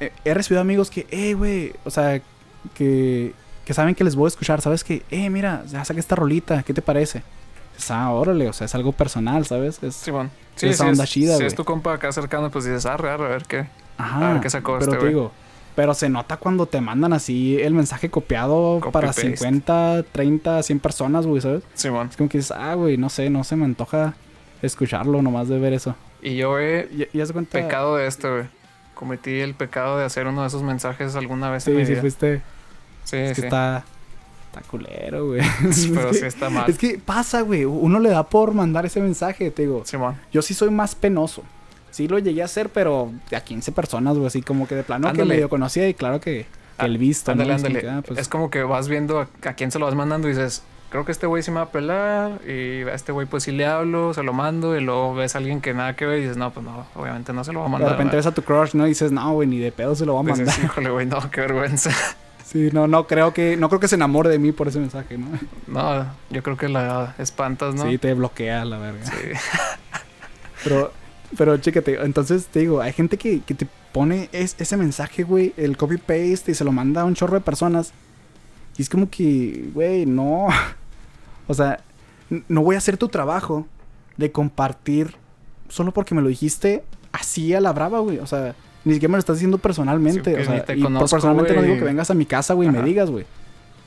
[0.00, 2.20] he recibido amigos que, hey, güey, o sea,
[2.74, 3.32] que,
[3.64, 4.60] que saben que les voy a escuchar.
[4.60, 7.22] ¿Sabes que, hey, mira, ya saqué esta rolita, ¿qué te parece?
[7.78, 9.80] es, ah, órale, o sea, es algo personal, ¿sabes?
[9.82, 10.30] Es, Simón.
[10.56, 11.46] Sí, sí, onda es, chida, si güey.
[11.46, 13.66] es tu compa acá cercano, pues dices, arre, arre, a ver qué.
[13.96, 15.08] ajá, a ver qué sacó pero este te güey.
[15.14, 15.32] digo,
[15.78, 19.36] pero se nota cuando te mandan así el mensaje copiado Copy para paste.
[19.36, 21.62] 50, 30, 100 personas, güey, ¿sabes?
[21.74, 22.08] Simón.
[22.10, 24.16] Es como que dices, ah, güey, no sé, no se me antoja
[24.60, 25.94] escucharlo nomás de ver eso.
[26.20, 27.60] Y yo he Y, y cuenta...
[27.60, 28.48] pecado de esto, güey.
[28.94, 31.92] Cometí el pecado de hacer uno de esos mensajes alguna vez Sí, en mi sí,
[31.92, 32.00] vida.
[32.00, 32.42] fuiste...
[33.04, 33.46] Sí, Es que sí.
[33.46, 33.84] está...
[34.48, 35.42] Está culero, güey.
[35.70, 36.68] Sí, Pero sí está mal.
[36.68, 37.64] Es que pasa, güey.
[37.66, 39.84] Uno le da por mandar ese mensaje, te digo.
[39.84, 40.16] Simón.
[40.32, 41.44] Yo sí soy más penoso.
[41.90, 44.26] Sí lo llegué a hacer, pero a 15 personas, güey.
[44.26, 45.34] Así como que de plano que Ándale.
[45.34, 46.46] medio conocía y claro que,
[46.78, 47.56] que el visto, Ándale, ¿no?
[47.56, 47.80] Es ándale.
[47.80, 50.28] que, ah, pues, Es como que vas viendo a, a quién se lo vas mandando
[50.28, 52.40] y dices, creo que este güey sí me va a pelar.
[52.46, 54.76] Y a este güey pues sí le hablo, se lo mando.
[54.76, 57.32] Y luego ves a alguien que nada que ver y dices, no, pues no, obviamente
[57.32, 57.90] no se lo va a de mandar.
[57.92, 58.86] repente ves a tu crush, ¿no?
[58.86, 60.38] Y dices, no, güey, ni de pedo se lo va a ¿verdad?
[60.38, 60.54] mandar.
[60.54, 61.90] Dices, híjole, güey, no, qué vergüenza.
[62.48, 65.18] Sí, no, no creo que, no creo que se enamore de mí por ese mensaje,
[65.18, 65.26] ¿no?
[65.66, 67.82] No, yo creo que la espantas, ¿no?
[67.82, 69.04] Sí, te bloquea la verga.
[69.04, 69.12] Sí.
[70.64, 70.90] Pero,
[71.36, 75.52] pero chécate, entonces te digo, hay gente que, que te pone es- ese mensaje, güey,
[75.56, 77.92] el copy-paste y se lo manda a un chorro de personas.
[78.76, 80.48] Y es como que, güey, no.
[81.50, 81.80] O sea,
[82.48, 83.66] no voy a hacer tu trabajo
[84.18, 85.14] de compartir
[85.70, 88.18] solo porque me lo dijiste así a la brava, güey.
[88.18, 88.54] O sea,
[88.84, 90.34] ni siquiera me lo estás diciendo personalmente.
[90.34, 92.70] Sí, o sea, y conozco, personalmente no digo que vengas a mi casa, güey, y
[92.72, 93.24] me digas, güey.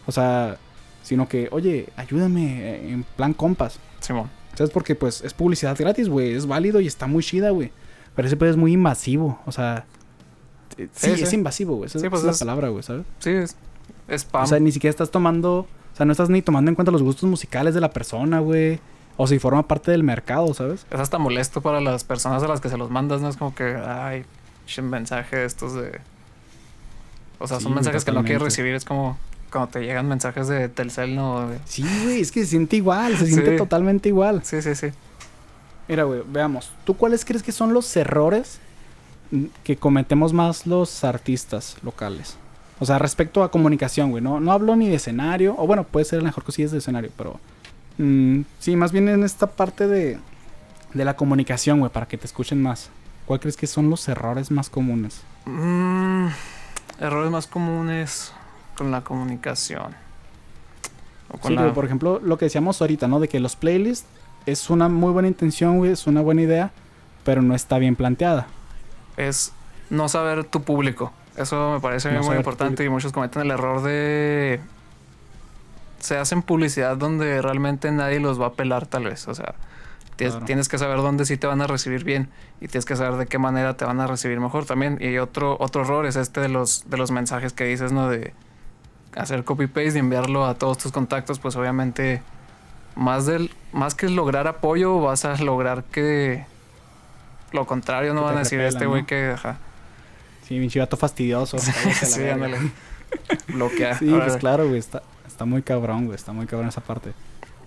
[0.08, 0.58] O sea,
[1.04, 3.78] sino que, oye, ayúdame eh, en plan compas.
[4.00, 4.28] Simón.
[4.56, 4.72] ¿Sabes?
[4.72, 6.34] Porque pues es publicidad gratis, güey.
[6.34, 7.72] Es válido y está muy chida, güey.
[8.16, 9.40] Pero ese pedo es muy invasivo.
[9.46, 9.86] O sea...
[10.78, 11.88] eh, Sí, Sí, es invasivo, güey.
[11.88, 13.04] Esa Sí, esa pues es la es- palabra, güey, ¿sabes?
[13.20, 13.56] Sí, es,
[14.08, 14.44] es spam.
[14.44, 15.60] O sea, ni siquiera estás tomando...
[15.94, 18.80] O sea, no estás ni tomando en cuenta los gustos musicales de la persona, güey.
[19.18, 20.86] O si forma parte del mercado, ¿sabes?
[20.90, 23.30] es hasta molesto para las personas a las que se los mandas, ¿no?
[23.30, 24.24] Es como que, ay,
[24.82, 26.00] mensaje de estos de...
[27.40, 28.74] O sea, son mensajes que no quieres recibir.
[28.76, 29.18] Es como
[29.52, 31.50] cuando te llegan mensajes de Telcel, ¿no?
[31.66, 32.22] Sí, güey.
[32.22, 33.18] Es que se siente igual.
[33.18, 33.58] Se siente Sí.
[33.58, 34.42] totalmente igual.
[34.44, 34.88] Sí, sí, sí.
[35.88, 36.72] Mira, güey, veamos.
[36.86, 38.60] ¿Tú cuáles crees que son los errores
[39.64, 42.38] que cometemos más los artistas locales?
[42.80, 44.24] O sea, respecto a comunicación, güey.
[44.24, 45.54] No, no hablo ni de escenario.
[45.58, 47.40] O bueno, puede ser a lo mejor cosillas de escenario, pero...
[47.98, 50.18] mm, sí, más bien en esta parte de,
[50.94, 52.90] de la comunicación, güey, para que te escuchen más.
[53.26, 55.22] ¿Cuál crees que son los errores más comunes?
[55.46, 56.28] Mm,
[57.00, 58.34] errores más comunes
[58.82, 59.94] con la comunicación.
[61.32, 61.72] O con Sí, la...
[61.74, 63.20] por ejemplo, lo que decíamos ahorita, ¿no?
[63.20, 64.08] De que los playlists
[64.48, 65.92] es una muy buena intención, güey.
[65.92, 66.72] Es una buena idea,
[67.24, 68.48] pero no está bien planteada.
[69.18, 69.54] es
[69.92, 71.12] no saber tu público.
[71.38, 74.60] Eso me parece No muy importante y muchos cometen el error de...
[76.00, 79.28] Se hacen publicidad donde realmente nadie los va a pelar tal vez.
[79.28, 79.54] O sea,
[80.18, 80.46] Claro.
[80.46, 82.30] tienes que saber dónde sí te van a recibir bien
[82.60, 84.98] y tienes que saber de qué manera te van a recibir mejor también.
[85.02, 88.08] Y otro, otro error es este de los, de los mensajes que dices, ¿no?
[88.08, 88.34] De
[89.16, 92.22] hacer copy-paste y enviarlo a todos tus contactos, pues obviamente
[92.96, 96.46] más, del, más que lograr apoyo vas a lograr que...
[97.52, 99.08] Lo contrario, no van a decir repelan, este güey ¿no?
[99.08, 99.32] que...
[99.32, 99.58] Ajá,
[100.48, 101.58] Sí, mi chivato fastidioso.
[102.04, 102.58] sí, ándale.
[103.48, 103.98] Bloquea.
[103.98, 104.80] Sí, pues claro, güey.
[104.80, 106.16] Está, está muy cabrón, güey.
[106.16, 107.14] Está muy cabrón esa parte.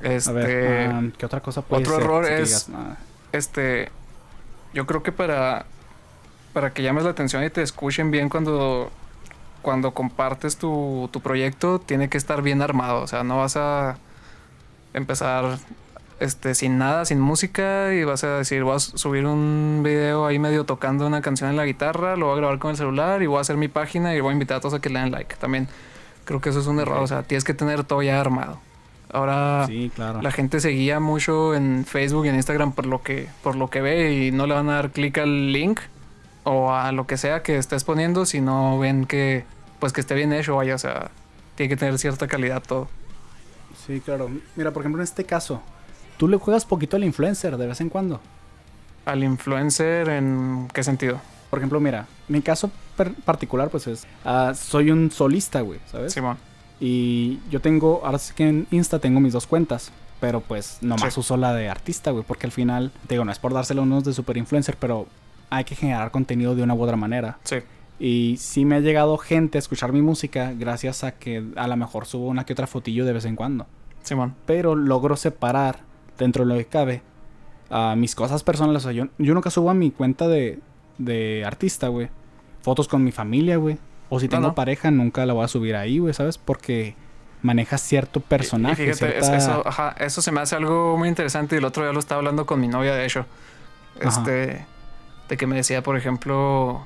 [0.02, 2.02] Este, A ver, ah, ¿qué otra cosa puede otro ser?
[2.04, 2.94] error es- digas, "Nah".
[3.32, 3.90] este,
[4.74, 5.64] yo creo que para,
[6.52, 8.90] para que llames la atención y te escuchen bien cuando,
[9.64, 13.02] cuando compartes tu, tu proyecto, tiene que estar bien armado.
[13.02, 13.96] O sea, no vas a
[14.92, 15.58] empezar
[16.20, 20.38] este, sin nada, sin música, y vas a decir, voy a subir un video ahí
[20.38, 23.26] medio tocando una canción en la guitarra, lo voy a grabar con el celular y
[23.26, 25.10] voy a hacer mi página y voy a invitar a todos a que le den
[25.10, 25.34] like.
[25.36, 25.66] También
[26.24, 27.02] creo que eso es un error.
[27.02, 28.60] O sea, tienes que tener todo ya armado.
[29.12, 30.22] Ahora Sí, claro.
[30.22, 33.70] la gente se guía mucho en Facebook y en Instagram por lo que, por lo
[33.70, 35.80] que ve y no le van a dar clic al link
[36.42, 39.44] o a lo que sea que estés poniendo si no ven que
[39.80, 41.10] pues que esté bien hecho, vaya, o sea,
[41.54, 42.88] tiene que tener cierta calidad todo.
[43.86, 44.30] Sí, claro.
[44.56, 45.60] Mira, por ejemplo, en este caso,
[46.16, 48.20] tú le juegas poquito al influencer de vez en cuando.
[49.04, 51.20] Al influencer en qué sentido?
[51.50, 52.70] Por ejemplo, mira, mi caso
[53.24, 56.12] particular, pues es, ah, soy un solista, güey, ¿sabes?
[56.12, 56.38] Simón.
[56.80, 59.92] Y yo tengo, ahora sí que en Insta tengo mis dos cuentas.
[60.20, 61.20] Pero pues nomás Sí.
[61.20, 62.24] uso la de artista, güey.
[62.26, 65.06] Porque al final, te digo, no es por dárselo a unos de super influencer, pero
[65.50, 67.36] hay que generar contenido de una u otra manera.
[67.44, 67.56] Sí.
[67.98, 71.76] Y sí me ha llegado gente a escuchar mi música gracias a que a lo
[71.76, 73.66] mejor subo una que otra fotillo de vez en cuando.
[74.02, 74.34] Simón.
[74.46, 75.80] Pero logro separar,
[76.18, 77.02] dentro de lo que cabe,
[77.70, 78.82] a mis cosas personales.
[78.84, 80.58] O sea, yo, yo nunca subo a mi cuenta de,
[80.98, 82.08] de artista, güey.
[82.62, 83.78] Fotos con mi familia, güey.
[84.10, 84.54] O si tengo no.
[84.54, 86.36] pareja, nunca la voy a subir ahí, güey, ¿sabes?
[86.36, 86.94] Porque
[87.42, 88.82] maneja cierto personaje.
[88.82, 91.82] Y fíjate, es- eso, ajá, eso se me hace algo muy interesante y el otro
[91.84, 93.24] día lo estaba hablando con mi novia, de hecho.
[94.02, 94.08] Ajá.
[94.20, 94.66] Este,
[95.28, 96.84] de que me decía, por ejemplo,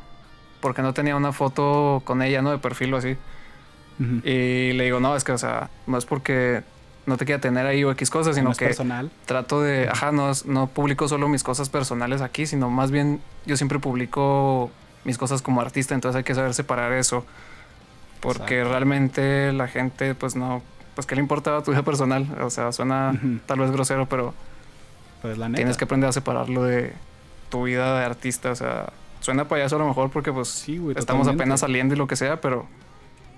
[0.60, 2.50] porque no tenía una foto con ella, ¿no?
[2.50, 3.16] De perfil o así.
[4.22, 6.62] Y le digo, no, es que, o sea, no es porque
[7.06, 9.10] no te quiera tener ahí o X cosas, no sino que personal.
[9.26, 13.56] trato de, ajá, no, no publico solo mis cosas personales aquí, sino más bien yo
[13.56, 14.70] siempre publico
[15.04, 17.24] mis cosas como artista, entonces hay que saber separar eso.
[18.20, 18.70] Porque Exacto.
[18.70, 20.62] realmente la gente, pues no,
[20.94, 24.32] pues qué le importa tu vida personal, o sea, suena tal vez grosero, pero
[25.22, 25.56] Pues la neta.
[25.56, 26.92] tienes que aprender a separarlo de
[27.48, 30.96] tu vida de artista, o sea, suena payaso a lo mejor porque pues Sí, güey.
[30.98, 31.42] estamos totalmente.
[31.44, 32.66] apenas saliendo y lo que sea, pero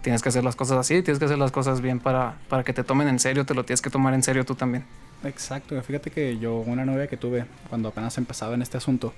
[0.02, 2.72] tienes que hacer las cosas así, tienes que hacer las cosas bien para, para que
[2.72, 4.84] te tomen en serio, te lo tienes que tomar en serio tú también.
[5.24, 9.12] Exacto, fíjate que yo, una novia que tuve cuando apenas empezaba en este asunto,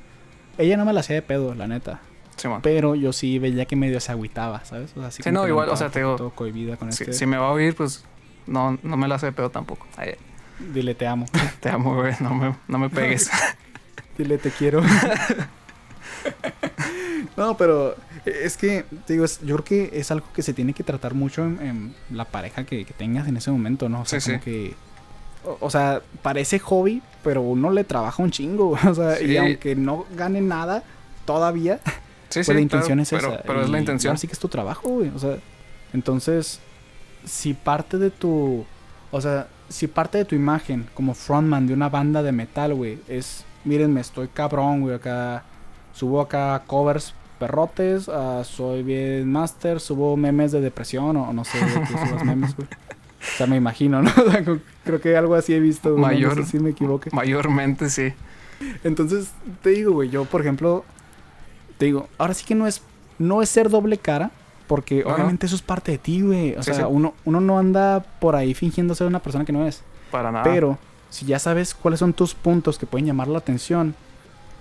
[0.59, 2.01] ella no me la hacía de pedo, la neta.
[2.37, 2.61] Simón.
[2.63, 4.91] Pero yo sí veía que medio se agüitaba, ¿sabes?
[4.97, 7.13] O sea, así Sí, no, igual, o sea, te digo, poquito cohibida con Si, este.
[7.15, 8.05] si me va a oír, pues
[8.47, 9.87] no, no me la hace de pedo tampoco.
[9.97, 10.15] Ay,
[10.73, 11.27] Dile te amo.
[11.61, 13.31] te amo, güey, no me, no me pegues.
[14.19, 14.83] Dile te quiero.
[17.37, 20.73] no, pero es que, te digo, es- yo creo que es algo que se tiene
[20.75, 24.03] que tratar mucho en, en la pareja que, que tengas en ese momento, ¿no?
[24.03, 24.45] O sea, Sí, como sí.
[24.45, 24.75] que.
[25.45, 28.77] O, o sea, parece hobby, pero uno le trabaja un chingo.
[28.89, 30.83] O sea, y aunque no gane nada
[31.25, 31.81] todavía,
[32.29, 33.43] Sí, pues la intención claro, es pero, esa.
[33.43, 34.11] Pero es la intención.
[34.11, 35.11] ahora sí que es tu trabajo, güey.
[35.15, 35.37] O sea,
[35.93, 36.61] entonces,
[37.27, 38.65] si parte de tu.
[39.11, 42.99] O sea, si parte de tu imagen como frontman de una banda de metal, güey,
[43.09, 43.45] es.
[43.65, 44.95] Mírenme, estoy cabrón, güey.
[44.97, 45.45] Acá.
[45.93, 48.09] Subo acá covers perrotes.
[48.09, 49.81] ah, soy bien master.
[49.81, 52.69] Subo memes de depresión o, no sé subas memes, güey.
[52.69, 54.11] O sea, me imagino, ¿no?
[54.85, 55.91] Creo que algo así he visto.
[55.91, 57.11] güey, no Mayor- sé si me equivoque.
[57.13, 58.13] Mayormente sí.
[58.85, 59.31] Entonces,
[59.63, 60.85] te digo, güey, yo, por ejemplo,
[61.79, 62.81] te digo, ahora sí que no es,
[63.19, 64.31] no es ser doble cara,
[64.69, 65.15] porque No, no.
[65.17, 66.55] obviamente eso es parte de ti, güey.
[66.57, 66.91] O Sí, sea, sí.
[66.91, 69.83] Uno, uno no anda por ahí fingiendo ser una persona que no es.
[70.11, 70.45] Para nada.
[70.45, 70.79] Pero,
[71.11, 73.95] si ya sabes cuáles son tus puntos que pueden llamar la atención,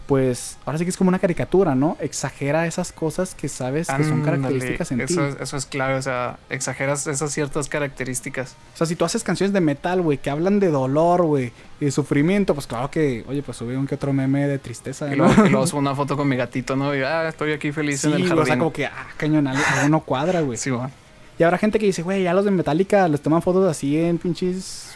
[0.07, 1.95] pues ahora sí que es como una caricatura, ¿no?
[2.01, 5.13] Exagera esas cosas que sabes que son características en ti.
[5.13, 8.55] eso, es, eso es clave, o sea, exageras esas ciertas características.
[8.73, 11.85] O sea, si tú haces canciones de metal, güey, que hablan de dolor, güey, y
[11.85, 15.17] de sufrimiento, pues claro que, oye, pues sube un que otro meme de tristeza, Y
[15.17, 15.25] ¿no?
[15.27, 16.95] luego, y luego subo una foto con mi gatito, ¿no?
[16.95, 18.39] Y ah, estoy aquí feliz Sí, en el jardín.
[18.39, 20.57] o sea, como que, ah, cañón, algo, algo no cuadra, güey.
[20.57, 20.71] Sí.
[21.39, 24.17] Y habrá gente que dice, güey, ya los de Metallica les toman fotos así en
[24.19, 24.90] pinches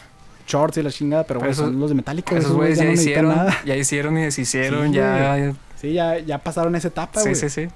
[0.46, 3.34] shorts y la chingada, pero güey, son los de Metallica, Esos güeyes ya, no hicieron,
[3.36, 3.56] nada.
[3.64, 5.52] ya hicieron y deshicieron, Sí, ya...
[5.80, 7.34] Sí, ya, ya pasaron esa etapa, Sí, güey.
[7.34, 7.68] sí, sí.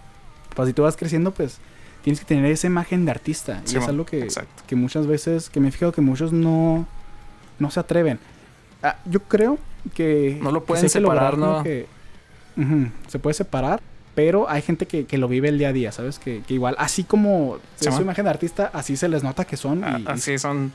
[0.55, 1.59] Pues si tú vas creciendo, pues
[2.03, 3.61] tienes que tener esa imagen de artista.
[3.65, 4.63] Sí, y es algo que, exacto.
[4.67, 6.87] que muchas veces, que me he fijado que muchos no,
[7.59, 8.19] no se atreven.
[8.83, 9.59] Ah, yo creo
[9.95, 10.39] que...
[10.43, 11.63] No lo pueden sí lograr, separar, ¿no?
[11.63, 11.87] Que,
[12.57, 13.81] Ujú, se puede separar,
[14.15, 16.19] pero hay gente que, que lo vive el día a día, ¿sabes?
[16.19, 19.45] Que, que igual, así como Sí, es su imagen de artista, así se les nota
[19.45, 19.85] que son.
[19.85, 20.73] Ah, y- y Así son...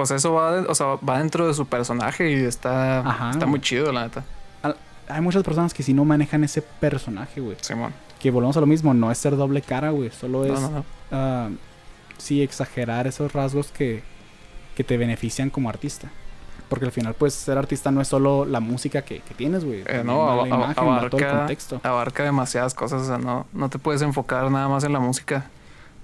[0.00, 3.30] Pues eso va, o sea, va dentro de su personaje y está, Ajá.
[3.30, 4.24] está muy chido, la neta.
[5.08, 7.56] hay muchas personas que si no manejan ese personaje, güey.
[7.60, 7.92] Simón.
[8.18, 10.10] Que volvemos a lo mismo, no es ser doble cara, güey.
[10.10, 10.84] Solo es, No, no, no.
[11.12, 11.48] ah,
[12.18, 14.02] sí, exagerar esos rasgos que,
[14.76, 16.08] que te benefician como artista.
[16.68, 19.82] Porque al final, pues, ser artista no es solo la música que, que tienes, güey.
[19.86, 21.80] Eh, no, aba- la imagen, va todo el abarca- contexto.
[21.82, 25.46] abarca demasiadas cosas, o sea, no, no te puedes enfocar nada más en la música.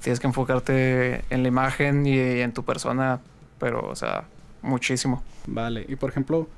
[0.03, 3.21] Tienes que enfocarte en la imagen y en tu persona,
[3.59, 4.25] pero, o sea,
[4.63, 5.23] muchísimo.
[5.47, 6.49] Vale, y por ejemplo,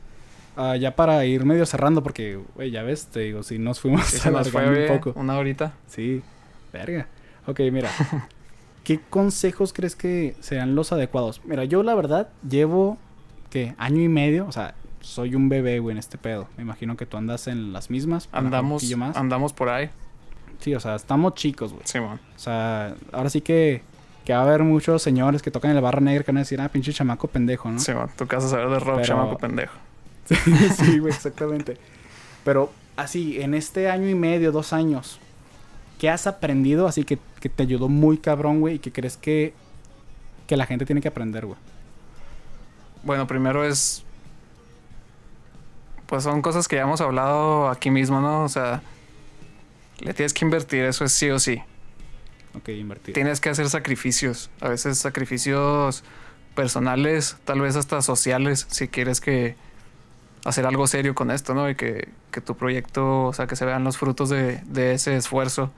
[0.57, 4.05] ah, ya para ir medio cerrando, porque, güey, ya ves, te digo, si nos fuimos
[4.07, 5.18] Sí, se nos fue un poco.
[5.18, 5.74] una horita.
[5.86, 6.22] Sí,
[6.72, 7.07] verga.
[7.46, 7.90] Ok, mira.
[8.84, 11.42] ¿Qué consejos crees que sean los adecuados?
[11.44, 12.96] Mira, yo la verdad llevo,
[13.51, 13.74] ¿qué?
[13.76, 14.46] Año y medio.
[14.46, 16.49] O sea, soy un bebé, güey, en este pedo.
[16.57, 18.28] Me imagino que tú andas en las mismas.
[18.32, 19.16] Andamos, poquillo más.
[19.16, 19.90] andamos por ahí.
[20.61, 21.82] Sí, o sea, estamos chicos, güey.
[21.86, 22.18] Simón.
[22.34, 23.82] O sea, ahora sí que,
[24.29, 26.41] que va a haber muchos señores que tocan en la barra negra que van a
[26.41, 27.79] decir, ah, pinche chamaco pendejo, ¿no?
[27.79, 28.11] Simón.
[28.14, 29.72] Tu casa saber de rock, Pero- chamaco pendejo.
[30.76, 31.79] sí, güey, exactamente.
[32.45, 35.18] Pero así, en este año y medio, dos años,
[35.99, 38.74] ¿qué has aprendido así que, que te ayudó muy cabrón, güey?
[38.74, 39.55] Y que crees que,
[40.47, 41.59] que la gente tiene que aprender, güey.
[43.05, 44.05] Bueno, primero es.
[46.07, 48.45] Pues son cosas que ya hemos hablado aquí mismo, ¿no?
[48.45, 48.83] O sea,
[50.01, 51.62] le tienes que invertir, eso es sí o sí.
[52.59, 53.14] Ok, invertir.
[53.14, 54.50] Tienes que hacer sacrificios.
[54.61, 56.04] A veces sacrificios
[56.54, 59.56] personales, tal vez hasta sociales, si quieres que
[60.44, 61.70] hacer algo serio con esto, ¿no?
[61.70, 65.16] Y que, que tu proyecto, o sea, que se vean los frutos de, de ese
[65.16, 65.70] esfuerzo.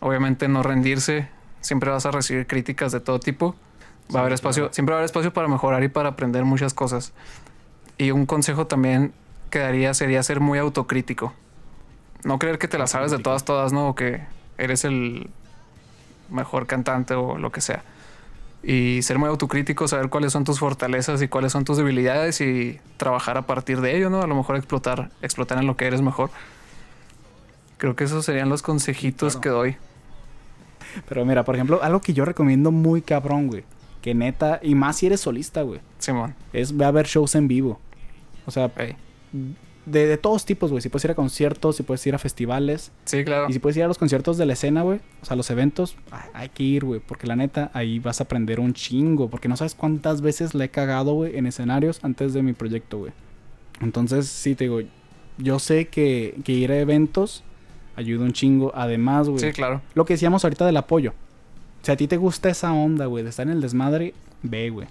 [0.00, 1.28] Obviamente no rendirse,
[1.60, 3.54] siempre vas a recibir críticas de todo tipo.
[4.14, 6.74] Va a haber espacio, siempre va a haber espacio para mejorar y para aprender muchas
[6.74, 7.12] cosas.
[7.96, 9.12] Y un consejo también
[9.50, 11.32] que daría sería ser muy autocrítico.
[12.24, 13.88] No creer que te la sabes de todas, todas, ¿no?
[13.88, 14.22] O que
[14.58, 15.30] eres el
[16.32, 17.84] mejor cantante o lo que sea.
[18.62, 22.80] Y ser muy autocrítico, saber cuáles son tus fortalezas y cuáles son tus debilidades y
[22.96, 24.22] trabajar a partir de ello, ¿no?
[24.22, 26.30] A lo mejor explotar, explotar en lo que eres mejor.
[27.78, 29.40] Creo que esos serían los consejitos claro.
[29.40, 29.76] que doy.
[31.08, 33.64] Pero mira, por ejemplo, algo que yo recomiendo muy cabrón, güey.
[34.00, 36.34] que neta, y más si eres solista, güey, Simón.
[36.52, 37.80] es ve a ver shows en vivo.
[38.46, 38.70] O sea.
[39.86, 40.80] De, de todos tipos, güey.
[40.80, 42.92] Si puedes ir a conciertos, si puedes ir a festivales.
[43.04, 43.46] Sí, claro.
[43.48, 45.00] Y si puedes ir a los conciertos de la escena, güey.
[45.22, 47.00] O sea, los eventos, ay, hay que ir, güey.
[47.00, 49.28] Porque la neta, ahí vas a aprender un chingo.
[49.28, 52.98] Porque no sabes cuántas veces le he cagado, güey, en escenarios antes de mi proyecto,
[52.98, 53.12] güey.
[53.80, 54.80] Entonces, sí, te digo,
[55.38, 57.42] yo sé que, que ir a eventos
[57.96, 58.72] ayuda un chingo.
[58.74, 59.40] Además, güey.
[59.40, 59.82] Sí, claro.
[59.94, 61.14] Lo que decíamos ahorita del apoyo.
[61.82, 64.86] Si a ti te gusta esa onda, güey, de estar en el desmadre, ve, güey.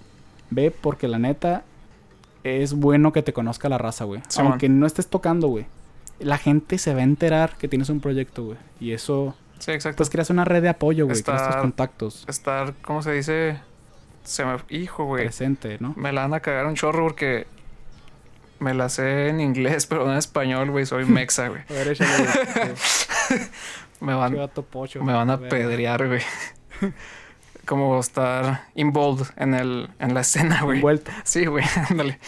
[0.50, 1.64] Ve porque la neta
[2.44, 4.20] es bueno que te conozca la raza, güey.
[4.38, 5.66] Aunque no estés tocando, güey.
[6.18, 8.58] La gente se va a enterar que tienes un proyecto, güey.
[8.80, 9.96] Y eso, Sí, exacto.
[9.98, 11.22] pues creas una red de apoyo, güey.
[11.22, 12.24] Creas tus contactos.
[12.28, 13.60] Estar, ¿cómo se dice?
[14.24, 14.56] Se me...
[14.68, 15.24] Hijo, güey.
[15.24, 15.94] Presente, ¿no?
[15.96, 17.46] Me la van a cagar un chorro porque
[18.60, 20.86] me la sé en inglés, pero no en español, güey.
[20.86, 21.62] Soy mexa, güey.
[21.70, 22.10] A ver, échale,
[23.28, 23.40] güey.
[24.00, 24.36] Me van,
[24.70, 25.02] pocho.
[25.02, 26.22] me van a pedrear, güey.
[27.66, 30.78] Como estar involved en, el, en la escena, güey.
[30.78, 31.10] Envuelto.
[31.24, 32.18] Sí, güey, ándale.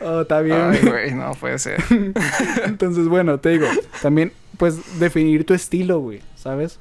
[0.00, 0.56] Oh, está bien.
[0.60, 1.14] Ay, güey.
[1.14, 1.82] no puede ser.
[2.64, 3.66] Entonces, bueno, te digo,
[4.00, 6.78] también, pues, definir tu estilo, güey, ¿sabes?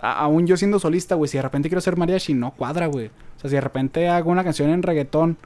[0.00, 3.06] A- aún yo siendo solista, güey, si de repente quiero ser mariachi, no cuadra, güey.
[3.06, 5.36] O sea, si de repente hago una canción en reggaetón,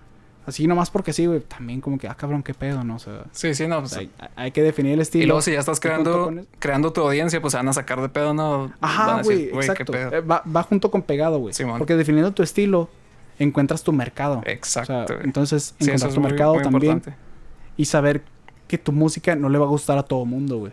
[0.48, 2.96] así nomás porque sí, güey, también como que, ah, cabrón, qué pedo, ¿no?
[2.96, 3.76] O sea, Sí, sí, no.
[3.78, 5.22] o pues, sea, hay, hay que definir el estilo.
[5.24, 8.08] y luego si ya estás creando, creando tu audiencia, pues se van a sacar de
[8.08, 8.72] pedo, ¿no?
[8.80, 9.92] Ajá, güey, qué exacto.
[9.92, 10.12] pedo.
[10.14, 11.54] Eh, va, va junto con pegado, güey.
[11.54, 11.78] Simón.
[11.78, 12.88] Porque definiendo tu estilo,
[13.38, 14.42] encuentras tu mercado.
[14.46, 14.92] Exacto.
[14.92, 15.26] O sea, güey.
[15.26, 16.92] entonces, Sí, encontrar es tu muy- mercado muy también.
[16.94, 17.20] importante.
[17.76, 18.22] Y saber
[18.66, 20.72] que tu música no le va a gustar a todo mundo, güey.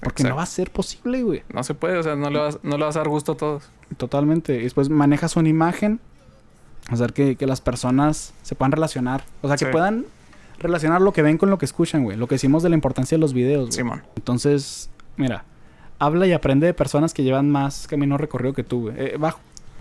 [0.00, 1.42] Porque no va a ser posible, güey.
[1.52, 3.36] No se puede, o sea, no le vas, no le vas a dar gusto a
[3.36, 3.68] todos.
[3.96, 4.54] Totalmente.
[4.56, 5.98] Y después manejas una imagen.
[6.88, 9.24] Hacer que, que las personas se puedan relacionar.
[9.42, 9.70] O sea, que Sí.
[9.70, 10.06] puedan
[10.58, 12.16] relacionar lo que ven con lo que escuchan, güey.
[12.16, 13.72] Lo que decimos de la importancia de los videos, güey.
[13.72, 14.02] Simón.
[14.16, 15.44] Entonces, mira,
[15.98, 18.94] habla y aprende de personas que llevan más camino recorrido que tú, güey.
[18.98, 19.36] Eh, va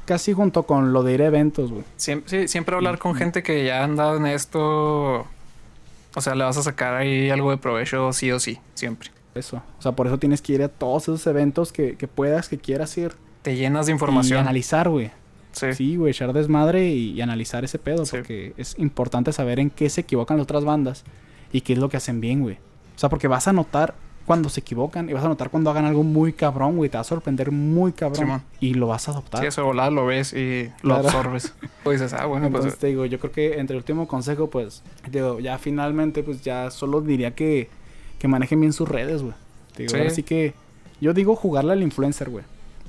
[0.05, 1.83] casi junto con lo de ir a eventos, güey.
[1.95, 5.25] Siempre, sí, siempre hablar con gente que ya ha andado en esto.
[6.15, 9.09] O sea, le vas a sacar ahí algo de provecho sí o sí, siempre.
[9.35, 9.61] Eso.
[9.77, 12.57] O sea, por eso tienes que ir a todos esos eventos que, que puedas, que
[12.57, 13.13] quieras ir.
[13.43, 14.39] Te llenas de Y información.
[14.39, 15.11] analizar, güey.
[15.57, 15.73] Sí.
[15.73, 18.17] Sí, güey, echar desmadre y, y analizar ese pedo, Sí.
[18.17, 21.03] porque es importante saber en qué se equivocan las otras bandas
[21.51, 22.55] y qué es lo que hacen bien, güey.
[22.55, 23.93] O sea, porque vas a notar
[24.25, 26.89] cuando se equivocan y vas a notar cuando hagan algo muy cabrón, güey.
[26.89, 29.39] Te va a sorprender muy cabrón y lo vas a adoptar.
[29.41, 31.07] Sí, eso volada lo ves y lo Claro.
[31.07, 31.53] absorbes.
[31.85, 32.79] O dices, ah, bueno, Entonces pues.
[32.79, 36.71] te digo, yo creo que entre el último consejo, pues, digo, ya finalmente, pues ya
[36.71, 37.69] solo diría que,
[38.19, 39.33] que manejen bien sus redes, güey.
[39.77, 39.97] Digo, Sí.
[39.97, 40.53] ahora sí que
[40.99, 42.43] yo digo jugarle al influencer, güey.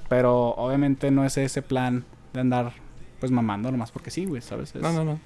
[0.08, 2.72] Pero obviamente no es ese plan de andar,
[3.20, 4.74] pues, mamando nomás porque sí, güey, ¿sabes?
[4.74, 5.20] Es No, no, no.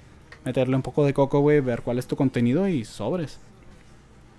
[0.45, 3.39] meterle un poco de coco, güey, ver cuál es tu contenido y sobres.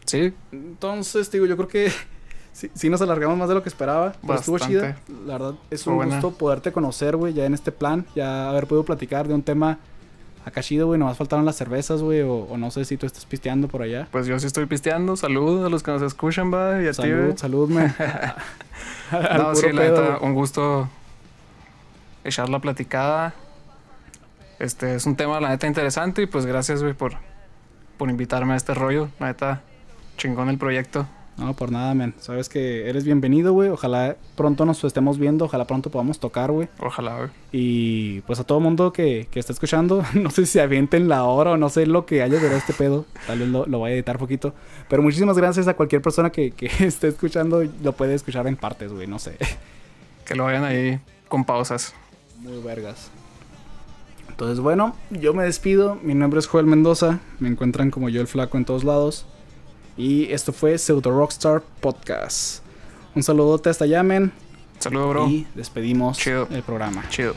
[0.07, 1.91] Sí, Entonces, digo, yo creo que
[2.53, 4.15] sí, sí nos alargamos más de lo que esperaba.
[4.21, 4.75] Pero estuvo Bastante.
[4.79, 4.97] chida.
[5.27, 8.05] La verdad, es un gusto poderte conocer, güey, ya en este plan.
[8.15, 9.79] Ya haber podido platicar de un tema
[10.45, 10.99] acá chido, güey.
[10.99, 12.21] Nomás faltaron las cervezas, güey.
[12.21, 14.09] O, o no sé si tú estás pisteando por allá.
[14.11, 15.17] pues yo sí estoy pisteando.
[15.17, 16.83] Salud a los que nos escuchan, va.
[16.83, 17.39] Y a ti, Salud, güey.
[17.39, 17.83] salud, me.
[19.11, 20.89] Al No, sí, puro la pedo, neta, un gusto
[22.25, 23.35] echar la platicada.
[24.59, 26.23] Este es un tema, la neta, interesante.
[26.23, 27.15] Y pues gracias, güey, por,
[27.97, 29.09] por invitarme a este rollo.
[29.19, 29.63] La neta,
[30.17, 31.07] chingón el proyecto.
[31.37, 32.15] No, por nada, men.
[32.19, 33.69] Sabes que eres bienvenido, güey.
[33.69, 35.47] Ojalá pronto nos estemos viendo.
[35.47, 36.69] Ojalá pronto podamos tocar, güey.
[36.79, 37.31] Ojalá, güey.
[37.51, 41.25] Y pues a todo mundo que, que está escuchando, no sé si se avienten la
[41.25, 43.05] hora o no sé lo que haya de este pedo.
[43.27, 44.55] Tal vez lo, lo voy a editar poquito.
[44.89, 47.65] Pero muchísimas gracias a cualquier persona que, que esté escuchando.
[47.83, 49.09] Lo puede escuchar en partes, güey.
[49.09, 49.37] No sé.
[50.25, 51.95] Que lo vayan ahí con pausas.
[52.45, 53.09] Muy vergas.
[54.29, 55.99] Entonces, bueno, yo me despido.
[56.03, 57.21] Mi nombre es Joel Mendoza.
[57.39, 59.25] Me encuentran como yo el flaco en todos lados.
[59.97, 62.63] Y esto fue Pseudo Rockstar Podcast.
[63.15, 64.31] Un saludote hasta allá, men.
[64.79, 65.29] Saludos, bro.
[65.29, 66.47] Y despedimos Chido.
[66.51, 67.09] el programa.
[67.09, 67.35] Chido.